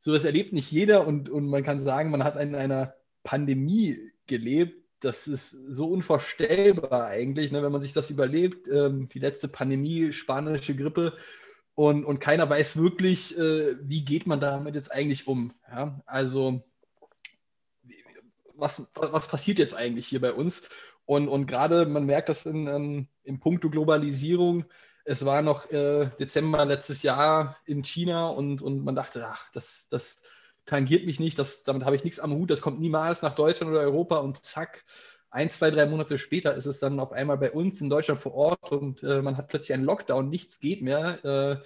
[0.00, 4.85] sowas erlebt nicht jeder und, und man kann sagen, man hat in einer Pandemie gelebt,
[5.00, 8.68] das ist so unvorstellbar eigentlich, ne, wenn man sich das überlebt.
[8.68, 11.16] Ähm, die letzte Pandemie, spanische Grippe
[11.74, 15.52] und, und keiner weiß wirklich, äh, wie geht man damit jetzt eigentlich um.
[15.70, 16.00] Ja?
[16.07, 16.64] Also,
[18.55, 20.62] was, was passiert jetzt eigentlich hier bei uns?
[21.05, 24.64] Und, und gerade, man merkt das in, ähm, im Punkto Globalisierung.
[25.07, 29.87] Es war noch äh, Dezember letztes Jahr in China und, und man dachte, ach, das,
[29.88, 30.16] das,
[30.66, 33.71] tangiert mich nicht, das, damit habe ich nichts am Hut, das kommt niemals nach Deutschland
[33.71, 34.85] oder Europa und zack,
[35.31, 38.35] ein, zwei, drei Monate später ist es dann auf einmal bei uns in Deutschland vor
[38.35, 41.57] Ort und äh, man hat plötzlich einen Lockdown, nichts geht mehr, äh,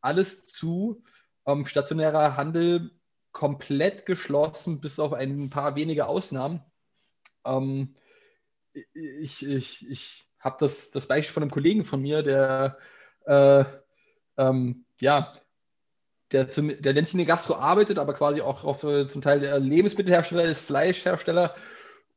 [0.00, 1.02] alles zu,
[1.46, 2.92] ähm, stationärer Handel
[3.32, 6.62] komplett geschlossen, bis auf ein paar wenige Ausnahmen.
[7.44, 7.94] Ähm,
[8.72, 12.78] ich ich, ich habe das, das Beispiel von einem Kollegen von mir, der
[13.26, 13.64] äh,
[14.38, 15.32] ähm, ja,
[16.32, 19.40] der, zum, der nennt sich eine Gastro arbeitet, aber quasi auch auf, äh, zum Teil
[19.40, 21.54] der Lebensmittelhersteller ist, Fleischhersteller.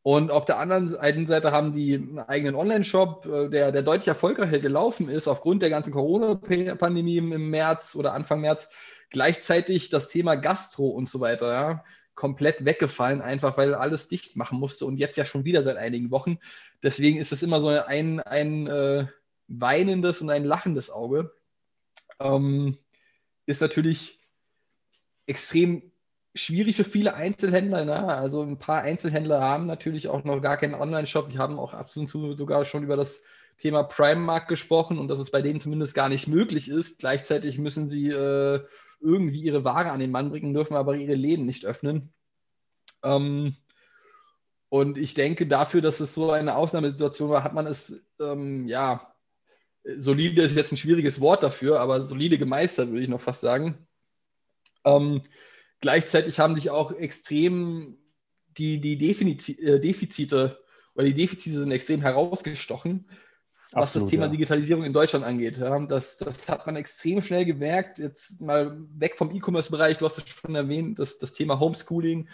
[0.03, 4.59] Und auf der anderen Seite haben die einen eigenen Online-Shop, äh, der, der deutlich erfolgreicher
[4.59, 8.69] gelaufen ist, aufgrund der ganzen Corona-Pandemie im März oder Anfang März.
[9.09, 11.83] Gleichzeitig das Thema Gastro und so weiter, ja,
[12.15, 16.12] komplett weggefallen, einfach weil alles dicht machen musste und jetzt ja schon wieder seit einigen
[16.12, 16.38] Wochen.
[16.84, 19.08] Deswegen ist es immer so ein, ein äh,
[19.48, 21.32] weinendes und ein lachendes Auge.
[22.19, 22.78] Ähm,
[23.46, 24.19] ist natürlich
[25.26, 25.91] extrem
[26.36, 27.86] schwierig für viele Einzelhändler.
[27.86, 28.08] Ne?
[28.08, 31.32] Also ein paar Einzelhändler haben natürlich auch noch gar keinen Online-Shop.
[31.32, 33.24] Wir haben auch ab und zu sogar schon über das
[33.60, 37.00] Thema Prime-Markt gesprochen und dass es bei denen zumindest gar nicht möglich ist.
[37.00, 38.62] Gleichzeitig müssen sie äh,
[39.00, 42.13] irgendwie ihre Ware an den Mann bringen, dürfen aber ihre Läden nicht öffnen.
[43.04, 43.56] Ähm,
[44.73, 49.13] und ich denke, dafür, dass es so eine Ausnahmesituation war, hat man es ähm, ja
[49.97, 53.88] solide ist jetzt ein schwieriges Wort dafür, aber solide gemeistert, würde ich noch fast sagen.
[54.83, 55.21] Ähm,
[55.79, 57.99] gleichzeitig haben sich auch extrem
[58.57, 60.59] die, die Defizite, äh, Defizite
[60.95, 63.05] oder die Defizite sind extrem herausgestochen,
[63.73, 64.31] was Absolut, das Thema ja.
[64.31, 65.59] Digitalisierung in Deutschland angeht.
[65.59, 67.99] Ja, das, das hat man extrem schnell gemerkt.
[67.99, 72.27] Jetzt mal weg vom E-Commerce-Bereich, du hast es schon erwähnt, das, das Thema Homeschooling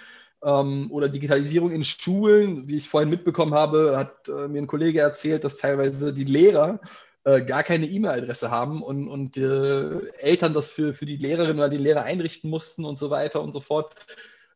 [0.43, 2.67] ähm, oder Digitalisierung in Schulen.
[2.67, 6.80] Wie ich vorhin mitbekommen habe, hat äh, mir ein Kollege erzählt, dass teilweise die Lehrer
[7.23, 11.69] äh, gar keine E-Mail-Adresse haben und, und äh, Eltern das für, für die Lehrerin oder
[11.69, 13.95] die Lehrer einrichten mussten und so weiter und so fort.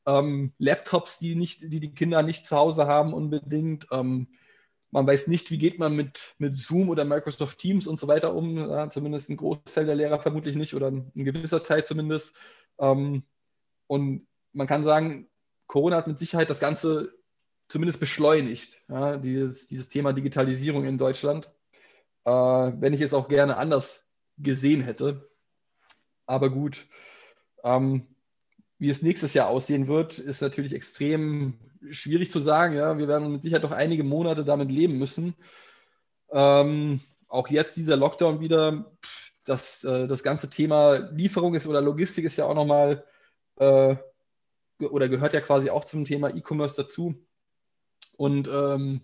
[0.05, 3.87] Ähm, Laptops, die, nicht, die die Kinder nicht zu Hause haben unbedingt.
[3.91, 4.27] Ähm,
[4.91, 8.35] man weiß nicht, wie geht man mit, mit Zoom oder Microsoft Teams und so weiter
[8.35, 8.57] um.
[8.57, 12.35] Ja, zumindest ein Großteil der Lehrer vermutlich nicht oder ein, ein gewisser Teil zumindest.
[12.79, 13.23] Ähm,
[13.87, 15.27] und man kann sagen,
[15.67, 17.13] Corona hat mit Sicherheit das Ganze
[17.67, 21.49] zumindest beschleunigt, ja, dieses, dieses Thema Digitalisierung in Deutschland.
[22.25, 24.05] Äh, wenn ich es auch gerne anders
[24.37, 25.29] gesehen hätte.
[26.25, 26.85] Aber gut,
[27.63, 28.07] ähm,
[28.77, 32.75] wie es nächstes Jahr aussehen wird, ist natürlich extrem schwierig zu sagen.
[32.75, 35.35] Ja, wir werden mit Sicherheit noch einige Monate damit leben müssen.
[36.31, 38.91] Ähm, auch jetzt dieser Lockdown wieder,
[39.43, 43.05] das, äh, das ganze Thema Lieferung ist oder Logistik ist ja auch nochmal
[43.57, 43.95] äh,
[44.91, 47.15] oder gehört ja quasi auch zum Thema E-Commerce dazu.
[48.17, 49.01] Und ähm,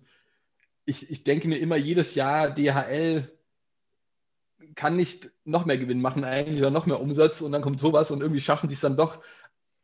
[0.85, 3.31] ich, ich denke mir immer jedes Jahr, DHL
[4.75, 8.11] kann nicht noch mehr Gewinn machen eigentlich oder noch mehr Umsatz und dann kommt sowas
[8.11, 9.21] und irgendwie schaffen sie es dann doch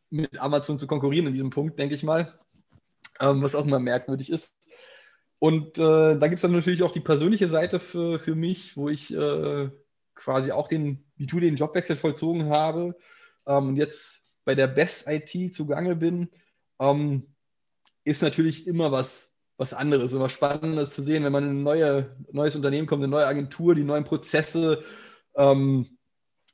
[0.09, 2.37] mit Amazon zu konkurrieren in diesem Punkt, denke ich mal,
[3.19, 4.55] ähm, was auch immer merkwürdig ist.
[5.39, 8.89] Und äh, da gibt es dann natürlich auch die persönliche Seite für, für mich, wo
[8.89, 9.69] ich äh,
[10.13, 12.95] quasi auch den, wie du den Jobwechsel vollzogen habe
[13.45, 16.29] ähm, und jetzt bei der Best IT zugange bin,
[16.79, 17.35] ähm,
[18.03, 22.15] ist natürlich immer was, was anderes, immer Spannendes zu sehen, wenn man in ein neue,
[22.31, 24.83] neues Unternehmen kommt, eine neue Agentur, die neuen Prozesse,
[25.35, 25.97] ähm,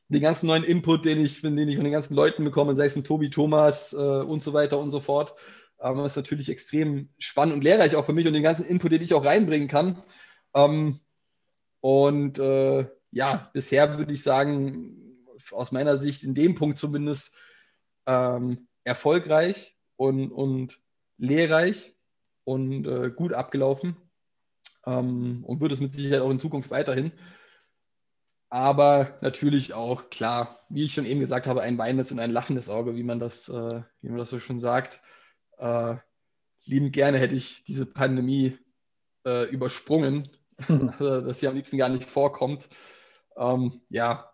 [0.08, 2.96] den ganzen neuen Input, den ich, den ich von den ganzen Leuten bekomme, sei es
[2.96, 5.36] ein Tobi, Thomas äh, und so weiter und so fort.
[5.80, 8.92] Ähm, das ist natürlich extrem spannend und lehrreich auch für mich und den ganzen Input,
[8.92, 10.02] den ich auch reinbringen kann.
[10.54, 11.00] Ähm,
[11.80, 17.34] und äh, ja, bisher würde ich sagen, aus meiner Sicht in dem Punkt zumindest
[18.06, 20.80] ähm, erfolgreich und, und
[21.18, 21.96] lehrreich
[22.44, 23.96] und äh, gut abgelaufen
[24.86, 27.12] ähm, und wird es mit Sicherheit auch in Zukunft weiterhin.
[28.50, 32.70] Aber natürlich auch, klar, wie ich schon eben gesagt habe, ein weinendes und ein lachendes
[32.70, 35.02] Auge, wie man das, äh, wie man das so schon sagt.
[35.58, 35.96] Äh,
[36.66, 38.58] liebend gerne hätte ich diese Pandemie
[39.26, 40.28] äh, übersprungen,
[40.68, 42.68] also, dass sie am liebsten gar nicht vorkommt.
[43.38, 44.30] Ähm, ja,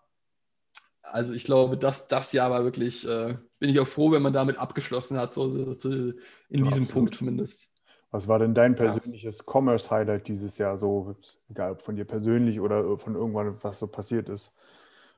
[1.03, 4.33] also ich glaube, dass das Jahr war wirklich, äh, bin ich auch froh, wenn man
[4.33, 6.13] damit abgeschlossen hat, so, so in
[6.49, 6.89] diesem Absolut.
[6.91, 7.69] Punkt zumindest.
[8.11, 9.51] Was war denn dein persönliches ja.
[9.51, 10.77] Commerce-Highlight dieses Jahr?
[10.77, 11.15] So,
[11.49, 14.53] egal ob von dir persönlich oder von irgendwann, was so passiert ist.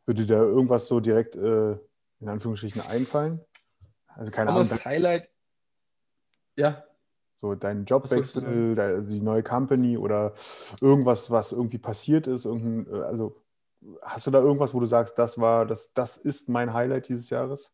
[0.05, 1.73] Würde dir da irgendwas so direkt äh,
[2.19, 3.41] in Anführungsstrichen einfallen?
[4.07, 4.85] Also keine Commerce Ahnung.
[4.85, 5.29] Highlight,
[6.55, 6.83] ja.
[7.41, 10.33] So dein Jobwechsel, die neue Company oder
[10.81, 13.41] irgendwas, was irgendwie passiert ist, irgendein, äh, also
[14.01, 17.29] hast du da irgendwas, wo du sagst, das war, das, das ist mein Highlight dieses
[17.29, 17.71] Jahres?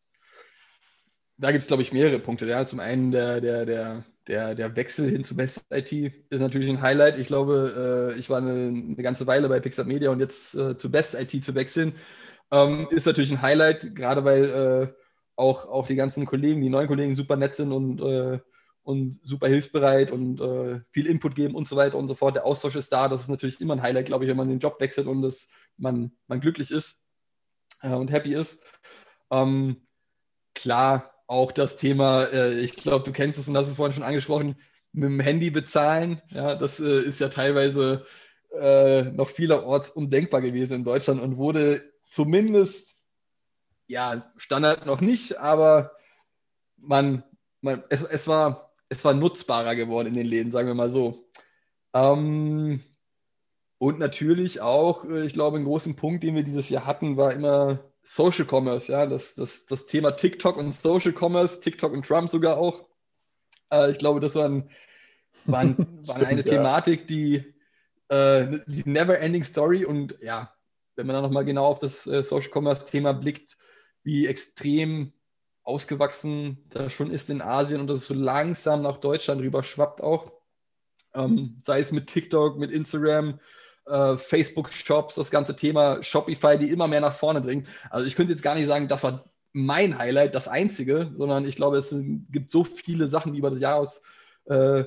[1.38, 2.46] Da gibt es, glaube ich, mehrere Punkte.
[2.46, 6.68] Ja, zum einen der, der, der, der, der Wechsel hin zu Best IT ist natürlich
[6.70, 7.18] ein Highlight.
[7.18, 10.78] Ich glaube, äh, ich war eine, eine, ganze Weile bei Pixar Media und jetzt äh,
[10.78, 11.94] zu Best IT zu wechseln,
[12.50, 14.94] ähm, ist natürlich ein Highlight, gerade weil äh,
[15.36, 18.40] auch, auch die ganzen Kollegen, die neuen Kollegen super nett sind und, äh,
[18.82, 22.36] und super hilfsbereit und äh, viel Input geben und so weiter und so fort.
[22.36, 23.08] Der Austausch ist da.
[23.08, 25.48] Das ist natürlich immer ein Highlight, glaube ich, wenn man den Job wechselt und das,
[25.76, 26.98] man, man glücklich ist
[27.82, 28.62] äh, und happy ist.
[29.30, 29.86] Ähm,
[30.54, 34.02] klar, auch das Thema, äh, ich glaube, du kennst es und hast es vorhin schon
[34.02, 34.56] angesprochen,
[34.92, 36.22] mit dem Handy bezahlen.
[36.30, 38.06] Ja, das äh, ist ja teilweise
[38.58, 42.96] äh, noch vielerorts undenkbar gewesen in Deutschland und wurde zumindest,
[43.86, 45.92] ja, Standard noch nicht, aber
[46.76, 47.24] man,
[47.60, 51.28] man es, es, war, es war nutzbarer geworden in den Läden, sagen wir mal so.
[51.92, 52.82] Ähm,
[53.78, 57.32] und natürlich auch, äh, ich glaube, ein großen Punkt, den wir dieses Jahr hatten, war
[57.32, 62.30] immer Social Commerce, ja, das, das, das Thema TikTok und Social Commerce, TikTok und Trump
[62.30, 62.86] sogar auch.
[63.72, 64.70] Äh, ich glaube, das waren,
[65.44, 66.52] waren, waren eine ja.
[66.52, 67.52] Thematik, die,
[68.08, 70.54] äh, die Never-Ending Story und ja,
[70.94, 73.56] wenn man dann nochmal genau auf das äh, Social Commerce-Thema blickt,
[74.04, 75.12] wie extrem
[75.64, 80.00] ausgewachsen das schon ist in Asien und dass es so langsam nach Deutschland rüber schwappt
[80.00, 80.30] auch.
[81.12, 83.40] Ähm, sei es mit TikTok, mit Instagram,
[83.86, 87.66] äh, Facebook-Shops, das ganze Thema Shopify, die immer mehr nach vorne bringen.
[87.90, 91.56] Also ich könnte jetzt gar nicht sagen, das war mein Highlight, das einzige, sondern ich
[91.56, 91.94] glaube, es
[92.30, 94.02] gibt so viele Sachen, die über das Jahr aus,
[94.46, 94.86] äh, äh,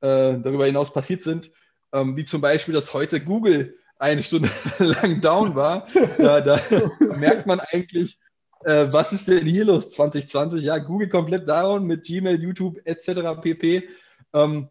[0.00, 1.50] darüber hinaus passiert sind,
[1.92, 5.86] ähm, wie zum Beispiel, dass heute Google eine Stunde lang down war.
[6.18, 6.60] da, da
[7.16, 8.18] merkt man eigentlich,
[8.64, 10.64] äh, was ist denn hier los 2020?
[10.64, 13.40] Ja, Google komplett down mit Gmail, YouTube etc.
[13.40, 13.88] pp.
[14.32, 14.68] Ähm,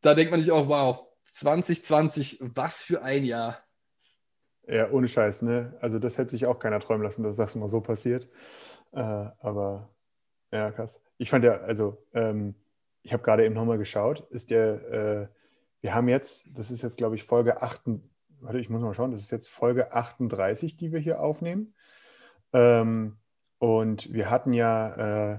[0.00, 1.07] da denkt man sich auch, wow,
[1.38, 3.58] 2020, was für ein Jahr.
[4.66, 5.76] Ja, ohne Scheiß, ne?
[5.80, 8.28] Also das hätte sich auch keiner träumen lassen, dass das mal so passiert.
[8.92, 9.88] Äh, aber
[10.52, 11.02] ja, krass.
[11.16, 12.54] Ich fand ja, also ähm,
[13.02, 15.28] ich habe gerade eben nochmal geschaut, ist der, äh,
[15.80, 17.82] wir haben jetzt, das ist jetzt glaube ich Folge 8,
[18.40, 21.74] warte, ich muss mal schauen, das ist jetzt Folge 38, die wir hier aufnehmen.
[22.52, 23.16] Ähm,
[23.58, 25.38] und wir hatten ja, äh,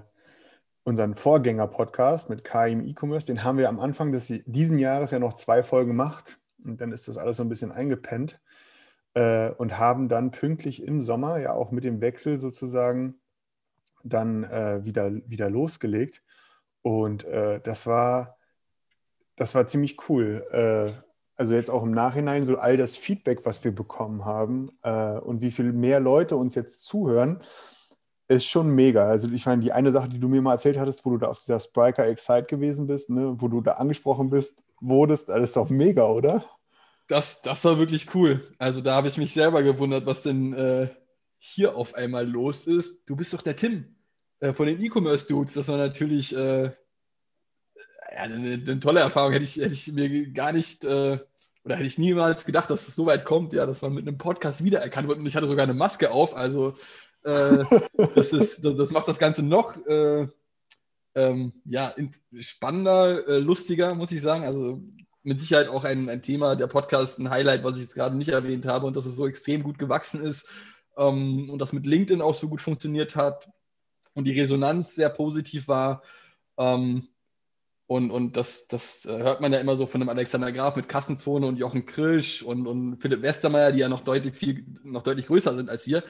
[0.89, 5.35] unseren Vorgänger-Podcast mit KIM E-Commerce, den haben wir am Anfang des diesen Jahres ja noch
[5.35, 8.41] zwei Folgen gemacht und dann ist das alles so ein bisschen eingepennt
[9.13, 13.15] äh, und haben dann pünktlich im Sommer ja auch mit dem Wechsel sozusagen
[14.03, 16.23] dann äh, wieder, wieder losgelegt.
[16.81, 18.39] Und äh, das war
[19.39, 20.45] das war ziemlich cool.
[20.51, 20.91] Äh,
[21.35, 25.41] also jetzt auch im Nachhinein so all das Feedback, was wir bekommen haben äh, und
[25.41, 27.39] wie viel mehr Leute uns jetzt zuhören,
[28.29, 29.09] ist schon mega.
[29.09, 31.27] Also ich meine, die eine Sache, die du mir mal erzählt hattest, wo du da
[31.27, 35.55] auf dieser Spriker Excite gewesen bist, ne, wo du da angesprochen bist, wurdest, das ist
[35.55, 36.45] doch mega, oder?
[37.07, 38.47] Das, das war wirklich cool.
[38.59, 40.89] Also da habe ich mich selber gewundert, was denn äh,
[41.39, 43.01] hier auf einmal los ist.
[43.07, 43.95] Du bist doch der Tim
[44.41, 45.55] äh, von den E-Commerce-Dudes.
[45.55, 46.71] Das war natürlich äh, ja,
[48.11, 49.31] eine, eine, tolle Erfahrung.
[49.31, 51.17] Hätte ich, hätte ich mir gar nicht äh,
[51.63, 54.19] oder hätte ich niemals gedacht, dass es so weit kommt, ja, dass man mit einem
[54.19, 55.17] Podcast wiedererkannt wird.
[55.17, 56.35] Und ich hatte sogar eine Maske auf.
[56.35, 56.75] Also
[57.23, 57.63] äh,
[58.15, 60.27] das, ist, das macht das Ganze noch äh,
[61.15, 61.93] ähm, ja,
[62.39, 64.43] spannender, äh, lustiger, muss ich sagen.
[64.43, 64.81] Also
[65.23, 68.29] mit Sicherheit auch ein, ein Thema, der Podcast, ein Highlight, was ich jetzt gerade nicht
[68.29, 70.47] erwähnt habe und dass es so extrem gut gewachsen ist
[70.97, 73.49] ähm, und das mit LinkedIn auch so gut funktioniert hat
[74.13, 76.03] und die Resonanz sehr positiv war.
[76.57, 77.09] Ähm,
[77.87, 81.47] und, und das, das hört man ja immer so von dem Alexander Graf mit Kassenzone
[81.47, 85.55] und Jochen Krisch und, und Philipp Westermeier, die ja noch deutlich viel, noch deutlich größer
[85.55, 86.03] sind als wir.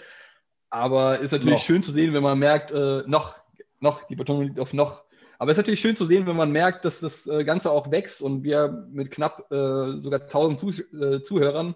[0.70, 1.64] Aber ist natürlich noch.
[1.64, 3.40] schön zu sehen, wenn man merkt, äh, noch,
[3.80, 5.04] noch, die Betonung liegt auf noch.
[5.38, 7.92] Aber es ist natürlich schön zu sehen, wenn man merkt, dass das äh, Ganze auch
[7.92, 11.76] wächst und wir mit knapp äh, sogar 1000 Zuh äh, Zuhörern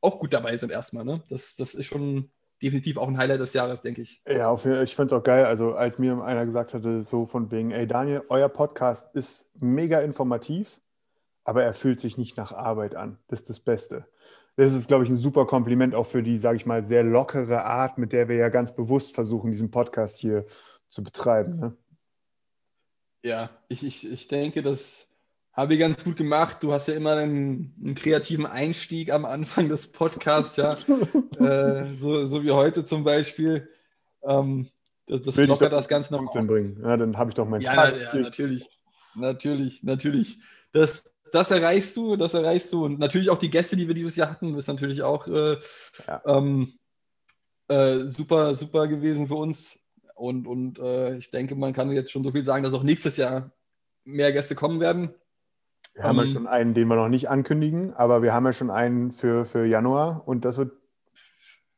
[0.00, 1.04] auch gut dabei sind erstmal.
[1.04, 1.22] Ne?
[1.28, 2.30] Das, das ist schon
[2.62, 4.22] definitiv auch ein Highlight des Jahres, denke ich.
[4.26, 5.44] Ja, ich fand es auch geil.
[5.44, 10.00] Also als mir einer gesagt hatte, so von wegen, ey Daniel, euer Podcast ist mega
[10.00, 10.80] informativ,
[11.44, 13.18] aber er fühlt sich nicht nach Arbeit an.
[13.28, 14.06] Das ist das Beste
[14.56, 17.64] das ist, glaube ich, ein super Kompliment auch für die, sage ich mal, sehr lockere
[17.64, 20.46] Art, mit der wir ja ganz bewusst versuchen, diesen Podcast hier
[20.88, 21.58] zu betreiben.
[21.58, 21.76] Ne?
[23.22, 25.08] Ja, ich, ich, ich denke, das
[25.52, 26.58] habe ich ganz gut gemacht.
[26.62, 30.72] Du hast ja immer einen, einen kreativen Einstieg am Anfang des Podcasts, ja.
[31.38, 33.68] äh, so, so wie heute zum Beispiel.
[34.22, 34.68] Ähm,
[35.06, 36.32] das das lockert das Ganze noch.
[36.32, 36.80] Bringen.
[36.82, 38.68] Ja, dann habe ich doch mein Ja, na, ja natürlich.
[39.14, 40.38] Natürlich, natürlich.
[40.72, 42.84] Das, das erreichst du, das erreichst du.
[42.84, 45.56] Und natürlich auch die Gäste, die wir dieses Jahr hatten, ist natürlich auch äh,
[46.06, 46.22] ja.
[46.26, 46.78] ähm,
[47.68, 49.78] äh, super, super gewesen für uns.
[50.14, 53.16] Und, und äh, ich denke, man kann jetzt schon so viel sagen, dass auch nächstes
[53.16, 53.52] Jahr
[54.04, 55.14] mehr Gäste kommen werden.
[55.94, 58.52] Wir haben ja ähm, schon einen, den wir noch nicht ankündigen, aber wir haben ja
[58.52, 60.72] schon einen für, für Januar und das wird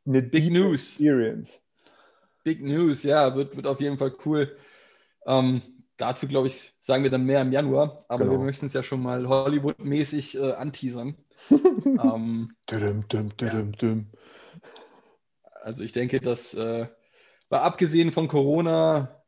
[0.07, 0.93] eine Big News.
[0.93, 1.61] Experience.
[2.43, 4.57] Big News, ja, wird, wird auf jeden Fall cool.
[5.27, 5.63] Ähm,
[5.99, 8.39] dazu, glaube ich, sagen wir dann mehr im Januar, aber genau.
[8.39, 11.17] wir möchten es ja schon mal Hollywood-mäßig äh, anteasern.
[11.51, 14.09] ähm, düm, düm, düm, ja.
[15.63, 16.89] Also ich denke, das äh,
[17.51, 19.23] war abgesehen von Corona,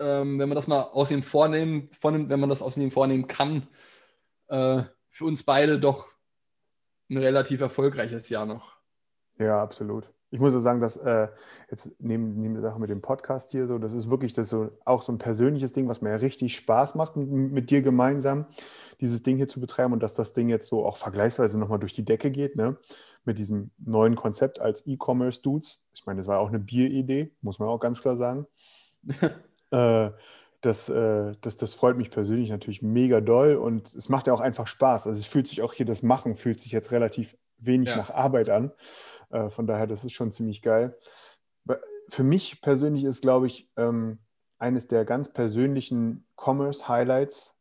[0.00, 3.28] ähm, wenn man das mal aus dem vornehmen, vornimmt, wenn man das aus dem vornehmen
[3.28, 3.68] kann,
[4.48, 6.08] äh, für uns beide doch
[7.08, 8.76] ein relativ erfolgreiches Jahr noch.
[9.38, 11.28] Ja, absolut ich muss so sagen, dass äh,
[11.70, 14.70] jetzt neben, neben der Sache mit dem Podcast hier so, das ist wirklich das so
[14.84, 18.46] auch so ein persönliches Ding, was mir ja richtig Spaß macht, mit, mit dir gemeinsam
[19.00, 21.94] dieses Ding hier zu betreiben und dass das Ding jetzt so auch vergleichsweise nochmal durch
[21.94, 22.76] die Decke geht, ne?
[23.24, 25.80] Mit diesem neuen Konzept als E-Commerce-Dudes.
[25.92, 28.46] Ich meine, das war auch eine Bieridee, muss man auch ganz klar sagen.
[29.70, 30.10] äh,
[30.60, 34.40] das, äh, das, das freut mich persönlich natürlich mega doll und es macht ja auch
[34.40, 35.06] einfach Spaß.
[35.06, 37.96] Also es fühlt sich auch hier das Machen, fühlt sich jetzt relativ wenig ja.
[37.96, 38.72] nach Arbeit an.
[39.30, 40.96] Äh, von daher, das ist schon ziemlich geil.
[42.08, 44.18] Für mich persönlich ist, glaube ich, ähm,
[44.58, 47.54] eines der ganz persönlichen Commerce-Highlights,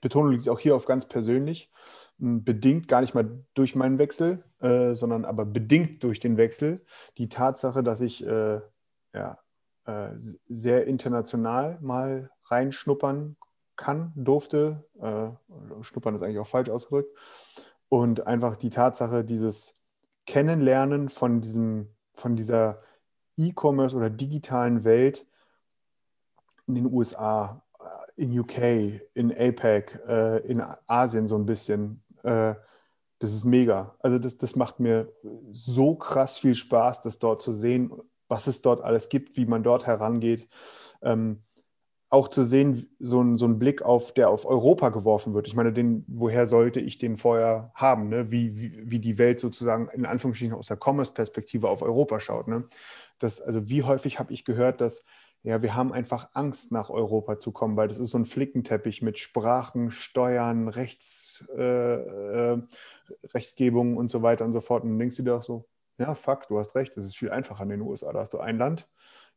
[0.00, 1.70] Betonung liegt auch hier auf ganz persönlich,
[2.18, 6.84] bedingt gar nicht mal durch meinen Wechsel, äh, sondern aber bedingt durch den Wechsel,
[7.18, 8.60] die Tatsache, dass ich äh,
[9.12, 9.38] ja,
[9.84, 10.10] äh,
[10.46, 13.36] sehr international mal reinschnuppern
[13.76, 14.84] kann, durfte.
[15.00, 15.30] Äh,
[15.82, 17.16] schnuppern ist eigentlich auch falsch ausgedrückt.
[17.88, 19.74] Und einfach die Tatsache, dieses
[20.26, 22.80] Kennenlernen von, diesem, von dieser
[23.36, 25.26] E-Commerce oder digitalen Welt
[26.66, 32.02] in den USA, äh, in UK, in APEC, äh, in Asien so ein bisschen.
[32.22, 32.54] Äh,
[33.18, 33.94] das ist mega.
[34.00, 35.12] Also das, das macht mir
[35.52, 37.92] so krass viel Spaß, das dort zu sehen,
[38.28, 40.48] was es dort alles gibt, wie man dort herangeht.
[41.00, 41.42] Ähm,
[42.14, 45.48] auch zu sehen, so ein, so ein Blick auf, der auf Europa geworfen wird.
[45.48, 48.08] Ich meine, den, woher sollte ich den vorher haben?
[48.08, 48.30] Ne?
[48.30, 52.46] Wie, wie, wie die Welt sozusagen in Anführungsstrichen aus der Commerce-Perspektive auf Europa schaut.
[52.46, 52.64] Ne?
[53.18, 55.04] Das, also wie häufig habe ich gehört, dass
[55.42, 59.02] ja, wir haben einfach Angst, nach Europa zu kommen, weil das ist so ein Flickenteppich
[59.02, 62.62] mit Sprachen, Steuern, Rechts, äh, äh,
[63.34, 64.84] Rechtsgebung und so weiter und so fort.
[64.84, 65.66] Und dann denkst du dir auch so,
[65.98, 68.12] ja, fuck, du hast recht, das ist viel einfacher in den USA.
[68.12, 68.88] Da hast du ein Land,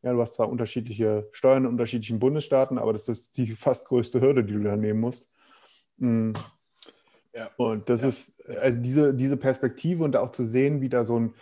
[0.04, 4.22] Ja, du hast zwar unterschiedliche Steuern in unterschiedlichen Bundesstaaten, aber das ist die fast größte
[4.22, 5.30] Hürde, die du da nehmen musst.
[5.98, 6.34] Mhm.
[7.34, 7.52] Ja.
[7.58, 8.08] Und das ja.
[8.08, 11.34] ist, also diese, diese Perspektive und auch zu sehen, wie da so ein,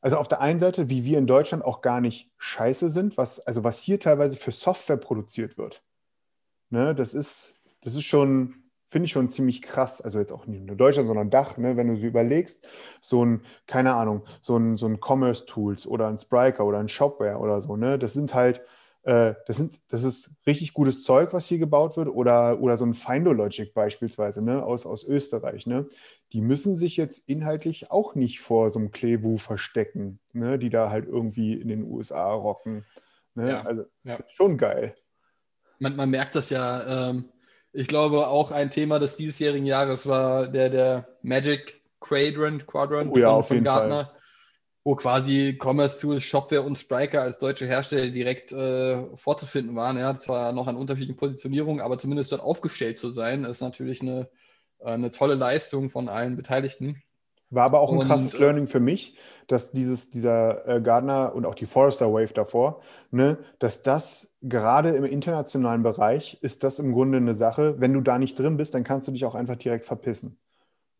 [0.00, 3.40] also auf der einen Seite, wie wir in Deutschland auch gar nicht scheiße sind, was,
[3.40, 5.82] also was hier teilweise für Software produziert wird.
[6.70, 10.00] Ne, das ist, das ist schon, finde ich schon ziemlich krass.
[10.00, 12.66] Also jetzt auch nicht nur Deutschland, sondern Dach, ne, wenn du sie überlegst,
[13.00, 17.36] so ein, keine Ahnung, so ein, so ein Commerce-Tools oder ein Spriker oder ein Shopware
[17.36, 18.62] oder so, ne, das sind halt,
[19.02, 22.86] äh, das, sind, das ist richtig gutes Zeug, was hier gebaut wird, oder, oder so
[22.86, 25.66] ein Findologic beispielsweise ne, aus, aus Österreich.
[25.66, 25.86] Ne?
[26.32, 30.88] Die müssen sich jetzt inhaltlich auch nicht vor so einem Klebu verstecken, ne, die da
[30.90, 32.86] halt irgendwie in den USA rocken.
[33.34, 33.50] Ne?
[33.50, 34.18] Ja, also ja.
[34.34, 34.94] schon geil.
[35.78, 37.10] Man, man, merkt das ja.
[37.10, 37.26] Ähm,
[37.72, 43.18] ich glaube, auch ein Thema des diesjährigen Jahres war der, der Magic Quadrant, Quadrant oh
[43.18, 44.04] ja, von, von Gartner.
[44.06, 44.18] Fall
[44.88, 49.98] wo quasi Commerce Tools, Shopware und Spriker als deutsche Hersteller direkt äh, vorzufinden waren.
[49.98, 54.30] Ja, zwar noch an unterschiedlichen Positionierungen, aber zumindest dort aufgestellt zu sein, ist natürlich eine,
[54.78, 57.02] äh, eine tolle Leistung von allen Beteiligten.
[57.50, 61.34] War aber auch ein und, krasses äh, Learning für mich, dass dieses, dieser äh, Gardner
[61.34, 62.80] und auch die Forrester Wave davor,
[63.10, 68.00] ne, dass das gerade im internationalen Bereich ist das im Grunde eine Sache, wenn du
[68.00, 70.38] da nicht drin bist, dann kannst du dich auch einfach direkt verpissen.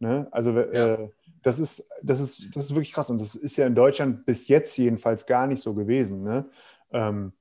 [0.00, 0.28] Ne?
[0.30, 0.94] Also ja.
[0.94, 1.10] äh,
[1.42, 3.10] das ist, das, ist, das ist wirklich krass.
[3.10, 6.22] Und das ist ja in Deutschland bis jetzt jedenfalls gar nicht so gewesen.
[6.22, 6.48] Ne?
[6.92, 7.37] Ähm, äh,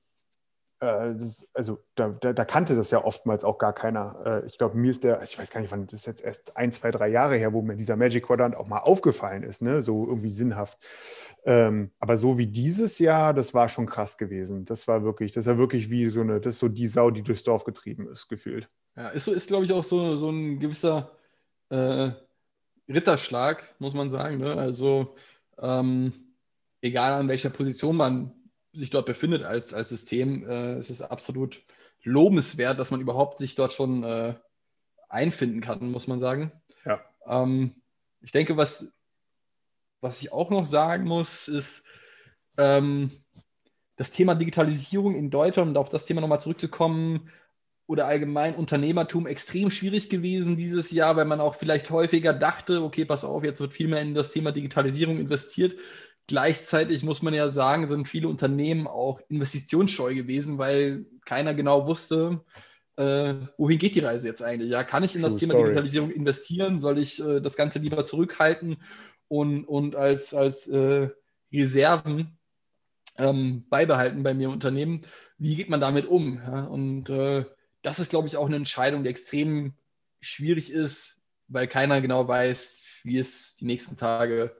[0.80, 4.42] das, also da, da, da, kannte das ja oftmals auch gar keiner.
[4.44, 6.56] Äh, ich glaube, mir ist der, ich weiß gar nicht, wann das ist jetzt erst
[6.56, 9.82] ein, zwei, drei Jahre her, wo mir dieser Magic Quadrant auch mal aufgefallen ist, ne?
[9.82, 10.78] so irgendwie sinnhaft.
[11.44, 14.64] Ähm, aber so wie dieses Jahr, das war schon krass gewesen.
[14.64, 17.22] Das war wirklich, das war wirklich wie so eine, das ist so die Sau, die
[17.22, 18.68] durchs Dorf getrieben ist, gefühlt.
[18.96, 21.12] Ja, ist, ist glaube ich, auch so, so ein gewisser
[21.70, 22.10] äh
[22.88, 24.38] Ritterschlag, muss man sagen.
[24.38, 24.54] Ne?
[24.54, 25.14] Also
[25.58, 26.12] ähm,
[26.80, 28.32] egal an welcher Position man
[28.72, 31.62] sich dort befindet als, als System, äh, es ist absolut
[32.02, 34.34] lobenswert, dass man überhaupt sich dort schon äh,
[35.08, 36.52] einfinden kann, muss man sagen.
[36.84, 37.00] Ja.
[37.26, 37.82] Ähm,
[38.20, 38.92] ich denke, was,
[40.00, 41.82] was ich auch noch sagen muss, ist
[42.56, 43.10] ähm,
[43.96, 47.30] das Thema Digitalisierung in Deutschland und auf das Thema nochmal zurückzukommen,
[47.88, 53.06] oder allgemein Unternehmertum extrem schwierig gewesen dieses Jahr, weil man auch vielleicht häufiger dachte, okay,
[53.06, 55.74] pass auf, jetzt wird viel mehr in das Thema Digitalisierung investiert.
[56.28, 62.44] Gleichzeitig muss man ja sagen, sind viele Unternehmen auch investitionsscheu gewesen, weil keiner genau wusste,
[62.96, 64.70] äh, wohin geht die Reise jetzt eigentlich?
[64.70, 65.64] Ja, kann ich in True das Thema Story.
[65.64, 66.80] Digitalisierung investieren?
[66.80, 68.76] Soll ich äh, das Ganze lieber zurückhalten
[69.28, 71.08] und, und als, als äh,
[71.50, 72.36] Reserven
[73.16, 75.00] ähm, beibehalten bei mir im Unternehmen?
[75.38, 76.42] Wie geht man damit um?
[76.44, 76.64] Ja?
[76.64, 77.46] Und äh,
[77.80, 79.72] das ist, glaube ich, auch eine Entscheidung, die extrem
[80.20, 81.16] schwierig ist,
[81.46, 84.54] weil keiner genau weiß, wie es die nächsten Tage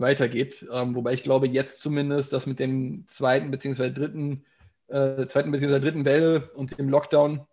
[0.00, 0.66] weitergeht.
[0.72, 3.90] Ähm, wobei ich glaube, jetzt zumindest, dass mit dem zweiten bzw.
[3.90, 4.44] dritten,
[4.88, 5.80] äh, zweiten bzw.
[5.80, 7.46] dritten Welle und dem Lockdown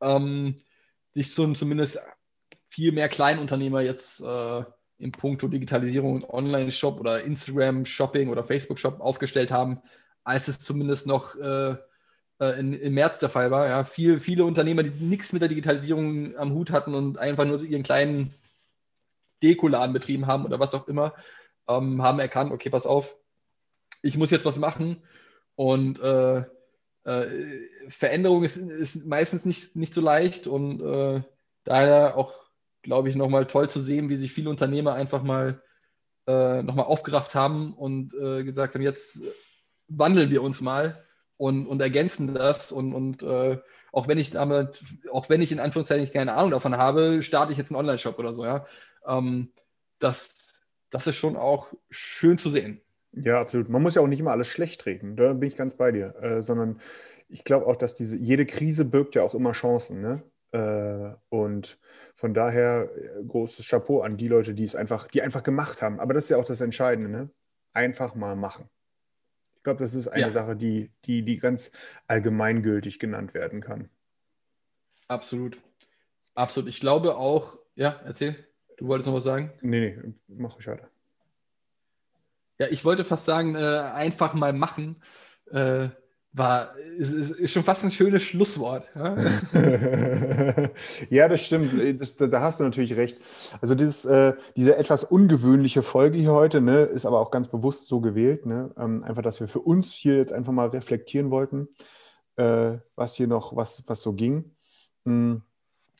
[0.00, 0.56] ähm,
[1.14, 1.98] sich so, zumindest
[2.68, 4.64] viel mehr Kleinunternehmer jetzt äh,
[4.98, 9.80] im Punkto Digitalisierung und Online-Shop oder Instagram-Shopping oder Facebook-Shop aufgestellt haben,
[10.24, 11.76] als es zumindest noch äh,
[12.38, 13.68] äh, in, im März der Fall war.
[13.68, 17.62] Ja, viel, viele Unternehmer, die nichts mit der Digitalisierung am Hut hatten und einfach nur
[17.62, 18.34] ihren kleinen
[19.42, 21.14] Dekoladen betrieben haben oder was auch immer,
[21.68, 23.16] ähm, haben erkannt, okay, pass auf,
[24.02, 25.02] ich muss jetzt was machen.
[25.54, 26.44] Und äh,
[27.04, 31.22] äh, Veränderung ist, ist, meistens nicht, nicht so leicht und äh,
[31.64, 32.34] daher auch,
[32.82, 35.62] glaube ich, nochmal toll zu sehen, wie sich viele Unternehmer einfach mal
[36.26, 39.20] äh, nochmal aufgerafft haben und äh, gesagt haben, jetzt
[39.88, 41.04] wandeln wir uns mal
[41.36, 43.58] und, und ergänzen das und, und äh,
[43.92, 47.58] auch wenn ich damit, auch wenn ich in Anführungszeichen keine Ahnung davon habe, starte ich
[47.58, 48.66] jetzt einen Online-Shop oder so, ja.
[49.06, 49.52] Ähm,
[49.98, 50.35] das,
[50.96, 52.80] das ist schon auch schön zu sehen.
[53.12, 53.68] Ja, absolut.
[53.68, 56.14] Man muss ja auch nicht immer alles schlecht reden, da bin ich ganz bei dir,
[56.20, 56.80] äh, sondern
[57.28, 60.22] ich glaube auch, dass diese, jede Krise birgt ja auch immer Chancen, ne?
[60.52, 61.78] Äh, und
[62.14, 65.98] von daher äh, großes Chapeau an die Leute, die es einfach, die einfach gemacht haben.
[65.98, 67.30] Aber das ist ja auch das Entscheidende, ne?
[67.72, 68.68] Einfach mal machen
[69.66, 70.30] glaube, das ist eine ja.
[70.30, 71.72] Sache, die, die, die ganz
[72.06, 73.90] allgemeingültig genannt werden kann.
[75.08, 75.60] Absolut.
[76.34, 76.68] Absolut.
[76.68, 78.36] Ich glaube auch, ja, erzähl.
[78.76, 79.52] Du wolltest noch was sagen?
[79.62, 80.88] Nee, nee, mach ruhig weiter.
[82.58, 84.96] Ja, ich wollte fast sagen, äh, einfach mal machen.
[85.50, 85.88] Äh,
[86.32, 88.86] war, ist, ist, schon fast ein schönes Schlusswort.
[88.94, 89.16] Ja,
[91.10, 92.00] ja das stimmt.
[92.00, 93.18] Das, da hast du natürlich recht.
[93.62, 97.86] Also dieses, äh, diese etwas ungewöhnliche Folge hier heute ne, ist aber auch ganz bewusst
[97.86, 98.44] so gewählt.
[98.44, 98.70] Ne?
[98.78, 101.68] Ähm, einfach, dass wir für uns hier jetzt einfach mal reflektieren wollten,
[102.36, 104.56] äh, was hier noch, was, was so ging.
[105.06, 105.42] Hm.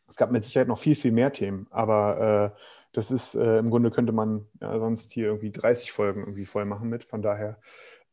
[0.09, 2.61] Es gab mit Sicherheit noch viel, viel mehr Themen, aber äh,
[2.93, 6.65] das ist, äh, im Grunde könnte man ja, sonst hier irgendwie 30 Folgen irgendwie voll
[6.65, 7.05] machen mit.
[7.05, 7.59] Von daher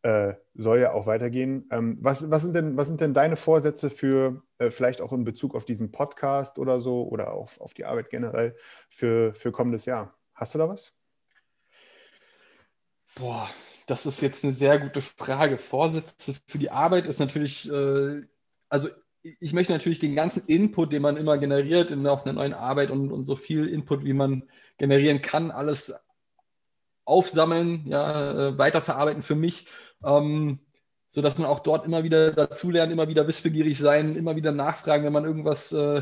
[0.01, 1.67] äh, soll ja auch weitergehen.
[1.71, 5.23] Ähm, was, was, sind denn, was sind denn deine Vorsätze für äh, vielleicht auch in
[5.23, 8.55] Bezug auf diesen Podcast oder so oder auf, auf die Arbeit generell
[8.89, 10.13] für, für kommendes Jahr?
[10.33, 10.93] Hast du da was?
[13.15, 13.49] Boah,
[13.85, 15.57] das ist jetzt eine sehr gute Frage.
[15.57, 18.21] Vorsätze für die Arbeit ist natürlich, äh,
[18.67, 18.89] also
[19.23, 22.91] ich möchte natürlich den ganzen Input, den man immer generiert in, auf einer neuen Arbeit
[22.91, 24.43] und, und so viel Input, wie man
[24.77, 25.93] generieren kann, alles
[27.05, 29.67] aufsammeln, ja, äh, weiterverarbeiten für mich,
[30.05, 30.59] ähm,
[31.07, 35.13] sodass man auch dort immer wieder dazulernt, immer wieder wissbegierig sein, immer wieder nachfragen, wenn
[35.13, 36.01] man irgendwas äh,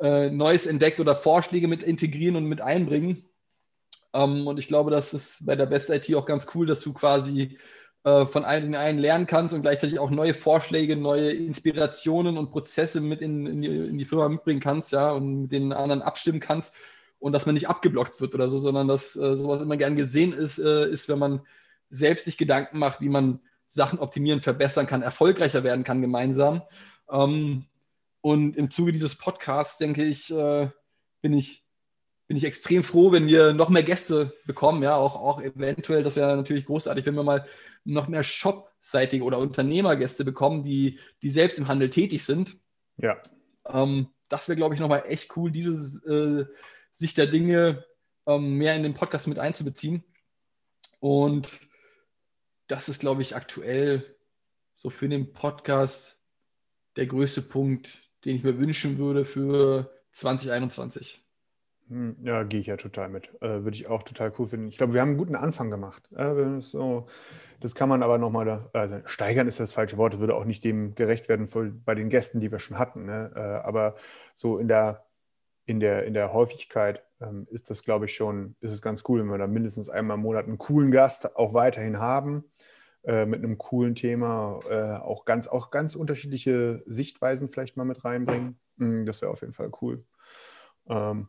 [0.00, 3.28] äh, Neues entdeckt oder Vorschläge mit integrieren und mit einbringen.
[4.12, 6.92] Ähm, und ich glaube, das ist bei der Best IT auch ganz cool, dass du
[6.92, 7.58] quasi
[8.04, 13.00] äh, von allen einen lernen kannst und gleichzeitig auch neue Vorschläge, neue Inspirationen und Prozesse
[13.00, 16.40] mit in, in, die, in die Firma mitbringen kannst, ja, und mit den anderen abstimmen
[16.40, 16.74] kannst
[17.22, 20.32] und dass man nicht abgeblockt wird oder so, sondern dass äh, sowas immer gern gesehen
[20.32, 21.42] ist, äh, ist, wenn man
[21.88, 26.62] selbst sich Gedanken macht, wie man Sachen optimieren, verbessern kann, erfolgreicher werden kann gemeinsam.
[27.08, 27.66] Ähm,
[28.20, 30.70] und im Zuge dieses Podcasts, denke ich, äh,
[31.20, 31.61] bin ich
[32.26, 34.82] bin ich extrem froh, wenn wir noch mehr Gäste bekommen.
[34.82, 37.46] Ja, auch, auch eventuell, das wäre natürlich großartig, wenn wir mal
[37.84, 42.56] noch mehr Shop-seitige oder Unternehmergäste bekommen, die, die selbst im Handel tätig sind.
[42.96, 43.20] Ja.
[43.66, 46.54] Ähm, das wäre, glaube ich, nochmal echt cool, diese äh,
[46.92, 47.84] Sicht der Dinge
[48.26, 50.04] ähm, mehr in den Podcast mit einzubeziehen.
[51.00, 51.50] Und
[52.68, 54.16] das ist, glaube ich, aktuell
[54.74, 56.18] so für den Podcast
[56.96, 61.21] der größte Punkt, den ich mir wünschen würde für 2021.
[61.88, 63.30] Hm, ja, gehe ich ja total mit.
[63.42, 64.68] Äh, würde ich auch total cool finden.
[64.68, 66.10] Ich glaube, wir haben einen guten Anfang gemacht.
[66.12, 67.06] Äh, so,
[67.60, 70.64] das kann man aber nochmal, da, also steigern ist das falsche Wort, würde auch nicht
[70.64, 71.48] dem gerecht werden
[71.84, 73.04] bei den Gästen, die wir schon hatten.
[73.04, 73.32] Ne?
[73.34, 73.96] Äh, aber
[74.34, 75.04] so in der,
[75.66, 79.20] in der, in der Häufigkeit ähm, ist das, glaube ich, schon, ist es ganz cool,
[79.20, 82.44] wenn wir da mindestens einmal im Monat einen coolen Gast auch weiterhin haben.
[83.04, 88.04] Äh, mit einem coolen Thema, äh, auch, ganz, auch ganz unterschiedliche Sichtweisen vielleicht mal mit
[88.04, 88.60] reinbringen.
[88.76, 90.04] Mm, das wäre auf jeden Fall cool.
[90.88, 91.28] Ähm,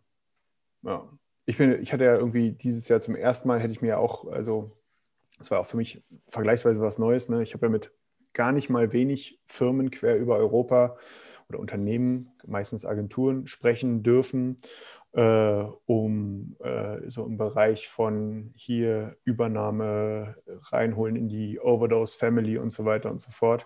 [0.83, 1.09] ja.
[1.45, 4.31] Ich finde, ich hatte ja irgendwie dieses Jahr zum ersten Mal, hätte ich mir auch,
[4.31, 4.77] also
[5.37, 7.27] das war auch für mich vergleichsweise was Neues.
[7.27, 7.43] Ne?
[7.43, 7.91] Ich habe ja mit
[8.31, 10.97] gar nicht mal wenig Firmen quer über Europa
[11.49, 14.57] oder Unternehmen, meistens Agenturen, sprechen dürfen,
[15.13, 20.35] äh, um äh, so im Bereich von hier Übernahme
[20.71, 23.65] reinholen in die Overdose Family und so weiter und so fort.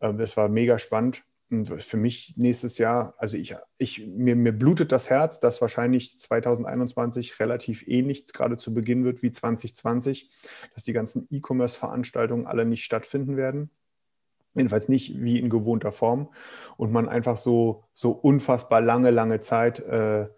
[0.00, 1.24] Äh, das war mega spannend.
[1.52, 7.38] Für mich nächstes Jahr, also ich, ich, mir, mir blutet das Herz, dass wahrscheinlich 2021
[7.40, 10.30] relativ ähnlich gerade zu Beginn wird wie 2020,
[10.72, 13.68] dass die ganzen E-Commerce-Veranstaltungen alle nicht stattfinden werden.
[14.54, 16.32] Jedenfalls nicht wie in gewohnter Form.
[16.78, 20.28] Und man einfach so, so unfassbar lange, lange Zeit äh,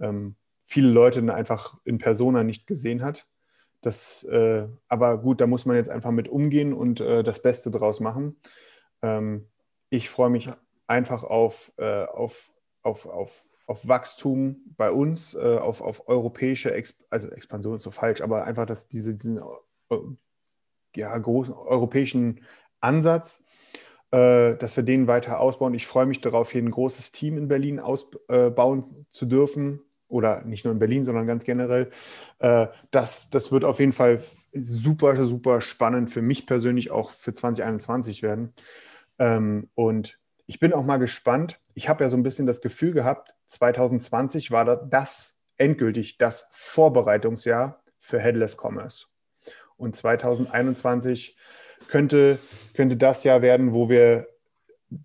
[0.00, 3.28] ähm, viele Leute einfach in Persona nicht gesehen hat.
[3.82, 7.70] Das, äh, aber gut, da muss man jetzt einfach mit umgehen und äh, das Beste
[7.70, 8.36] draus machen.
[9.00, 9.46] Ähm,
[9.90, 10.50] ich freue mich
[10.86, 12.50] einfach auf, äh, auf,
[12.82, 17.90] auf, auf, auf Wachstum bei uns, äh, auf, auf europäische, Exp also Expansion ist so
[17.90, 19.38] falsch, aber einfach dass diese, diesen
[19.90, 19.96] äh,
[20.94, 22.40] ja, großen europäischen
[22.80, 23.44] Ansatz,
[24.10, 25.74] äh, dass wir den weiter ausbauen.
[25.74, 29.80] Ich freue mich darauf, hier ein großes Team in Berlin ausbauen zu dürfen.
[30.08, 31.90] Oder nicht nur in Berlin, sondern ganz generell.
[32.38, 34.22] Äh, das, das wird auf jeden Fall
[34.52, 38.54] super, super spannend für mich persönlich, auch für 2021 werden.
[39.18, 41.60] Ähm, und ich bin auch mal gespannt.
[41.74, 47.82] Ich habe ja so ein bisschen das Gefühl gehabt, 2020 war das endgültig das Vorbereitungsjahr
[47.98, 49.06] für Headless Commerce.
[49.76, 51.36] Und 2021
[51.88, 52.38] könnte,
[52.74, 54.28] könnte das Jahr werden, wo wir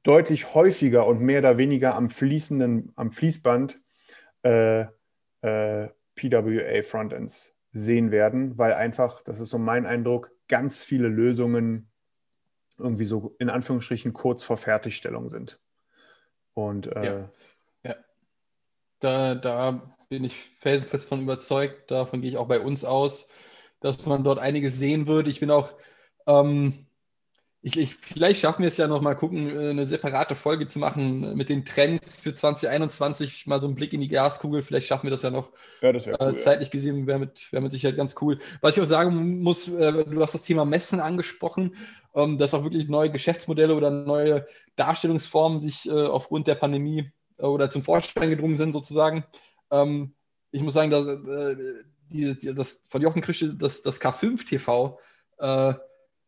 [0.04, 3.80] deutlich häufiger und mehr oder weniger am fließenden, am Fließband
[4.44, 4.82] äh,
[5.42, 11.91] äh, PWA Frontends sehen werden, weil einfach, das ist so mein Eindruck, ganz viele Lösungen
[12.82, 15.60] irgendwie so in Anführungsstrichen kurz vor Fertigstellung sind.
[16.54, 17.30] Und äh, ja.
[17.84, 17.96] ja.
[19.00, 23.28] Da, da bin ich felsenfest von überzeugt, davon gehe ich auch bei uns aus,
[23.80, 25.30] dass man dort einiges sehen würde.
[25.30, 25.74] Ich bin auch,
[26.28, 26.86] ähm,
[27.64, 30.80] ich, ich, vielleicht schaffen wir es ja noch mal gucken, äh, eine separate Folge zu
[30.80, 34.64] machen mit den Trends für 2021, mal so einen Blick in die Glaskugel.
[34.64, 35.52] Vielleicht schaffen wir das ja noch.
[35.82, 36.34] Ja, das wäre äh, cool.
[36.34, 36.72] Äh, zeitlich ja.
[36.72, 38.38] gesehen wäre mit, wär mit Sicherheit ganz cool.
[38.60, 41.76] Was ich auch sagen muss, äh, du hast das Thema Messen angesprochen
[42.14, 44.46] ähm, dass auch wirklich neue Geschäftsmodelle oder neue
[44.76, 49.24] Darstellungsformen sich äh, aufgrund der Pandemie äh, oder zum Vorschein gedrungen sind, sozusagen.
[49.72, 50.14] Ähm,
[50.52, 51.56] ich muss sagen, dass, äh,
[52.10, 55.00] die, die, das von Jochen Krische, das, das K5 TV,
[55.40, 55.74] äh,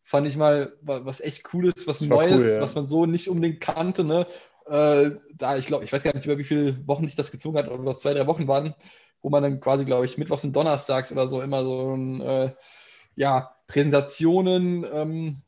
[0.03, 2.61] fand ich mal was echt Cooles, was Neues, cool, ja.
[2.61, 4.03] was man so nicht unbedingt kannte.
[4.03, 4.25] Ne?
[4.65, 7.57] Äh, da, ich glaube, ich weiß gar nicht, über wie viele Wochen sich das gezogen
[7.57, 8.75] hat, oder zwei, drei Wochen waren,
[9.21, 12.51] wo man dann quasi, glaube ich, mittwochs und donnerstags oder so immer so ein äh,
[13.15, 15.41] ja, Präsentationen ähm,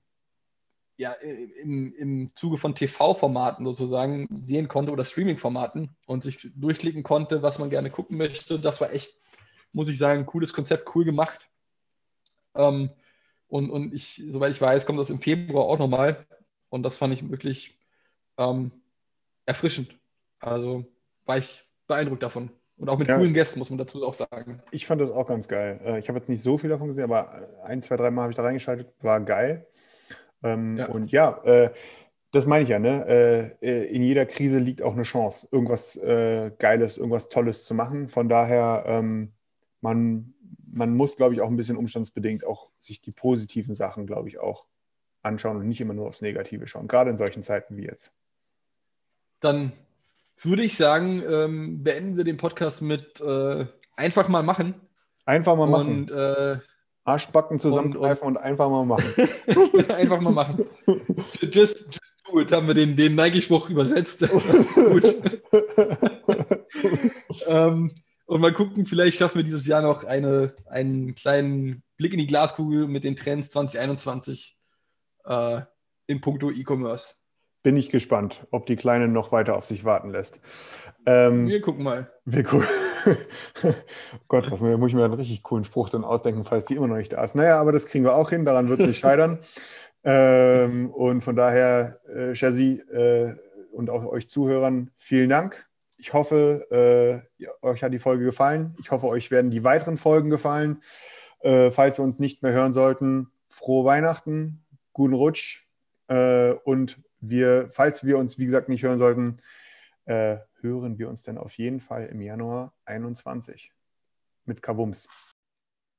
[0.98, 7.42] ja, im, im Zuge von TV-Formaten sozusagen sehen konnte oder Streaming-Formaten und sich durchklicken konnte,
[7.42, 8.60] was man gerne gucken möchte.
[8.60, 9.16] Das war echt,
[9.74, 11.50] muss ich sagen, cooles Konzept, cool gemacht.
[12.56, 12.90] Ähm,
[13.48, 16.26] und, und ich, soweit ich weiß, kommt das im Februar auch nochmal.
[16.70, 17.78] Und das fand ich wirklich
[18.38, 18.72] ähm,
[19.46, 19.98] erfrischend.
[20.40, 20.86] Also
[21.26, 22.52] war ich beeindruckt davon.
[22.78, 23.18] Und auch mit ja.
[23.18, 24.62] coolen Gästen, muss man dazu auch sagen.
[24.72, 25.80] Ich fand das auch ganz geil.
[25.86, 28.32] Äh, ich habe jetzt nicht so viel davon gesehen, aber ein, zwei, drei Mal habe
[28.32, 29.68] ich da reingeschaltet, war geil.
[30.46, 30.88] Ähm, ja.
[30.88, 31.72] Und ja, äh,
[32.32, 33.06] das meine ich ja, ne?
[33.62, 37.74] Äh, äh, in jeder Krise liegt auch eine Chance, irgendwas äh, Geiles, irgendwas Tolles zu
[37.74, 38.10] machen.
[38.10, 39.32] Von daher, ähm,
[39.82, 40.34] man,
[40.72, 44.38] man muss, glaube ich, auch ein bisschen umstandsbedingt auch sich die positiven Sachen, glaube ich,
[44.40, 44.68] auch
[45.22, 48.12] anschauen und nicht immer nur aufs Negative schauen, gerade in solchen Zeiten wie jetzt.
[49.40, 49.72] Dann
[50.42, 53.66] würde ich sagen, ähm, beenden wir den Podcast mit äh,
[53.96, 54.76] einfach mal machen.
[55.26, 56.02] Einfach mal machen.
[56.02, 56.60] Und, äh,
[57.06, 59.06] Arschbacken zusammenkneifen und, und, und, einfach mal machen.
[59.90, 60.66] einfach mal machen.
[61.42, 64.28] Just, just do it, haben wir den, den Nike-Spruch übersetzt.
[64.76, 65.16] Gut.
[67.48, 67.92] ähm,
[68.26, 72.28] und mal gucken, vielleicht schaffen wir dieses Jahr noch eine, einen kleinen Blick in die
[72.28, 74.58] Glaskugel mit den Trends 2021
[75.26, 75.62] äh,
[76.08, 77.16] in puncto E-Commerce
[77.66, 80.40] bin ich gespannt, ob die Kleine noch weiter auf sich warten lässt.
[81.08, 82.12] Ähm, wir gucken mal.
[82.24, 82.68] Wir gucken.
[83.64, 83.74] oh
[84.28, 86.98] Gott, was muss ich mir einen richtig coolen Spruch dann ausdenken, falls die immer noch
[86.98, 87.36] nicht da ist.
[87.36, 89.40] Naja, aber das kriegen wir auch hin, daran wird es nicht scheitern.
[90.04, 93.34] ähm, und von daher, äh, Shazzy äh,
[93.72, 95.68] und auch euch Zuhörern, vielen Dank.
[95.98, 98.76] Ich hoffe, äh, euch hat die Folge gefallen.
[98.80, 100.82] Ich hoffe, euch werden die weiteren Folgen gefallen.
[101.40, 105.66] Äh, falls wir uns nicht mehr hören sollten, frohe Weihnachten, guten Rutsch
[106.08, 109.38] äh, und wir, falls wir uns, wie gesagt, nicht hören sollten,
[110.06, 113.72] äh, hören wir uns dann auf jeden Fall im Januar 21
[114.46, 115.08] mit Kavums.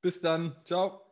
[0.01, 0.55] Bis dann.
[0.65, 1.06] Ciao.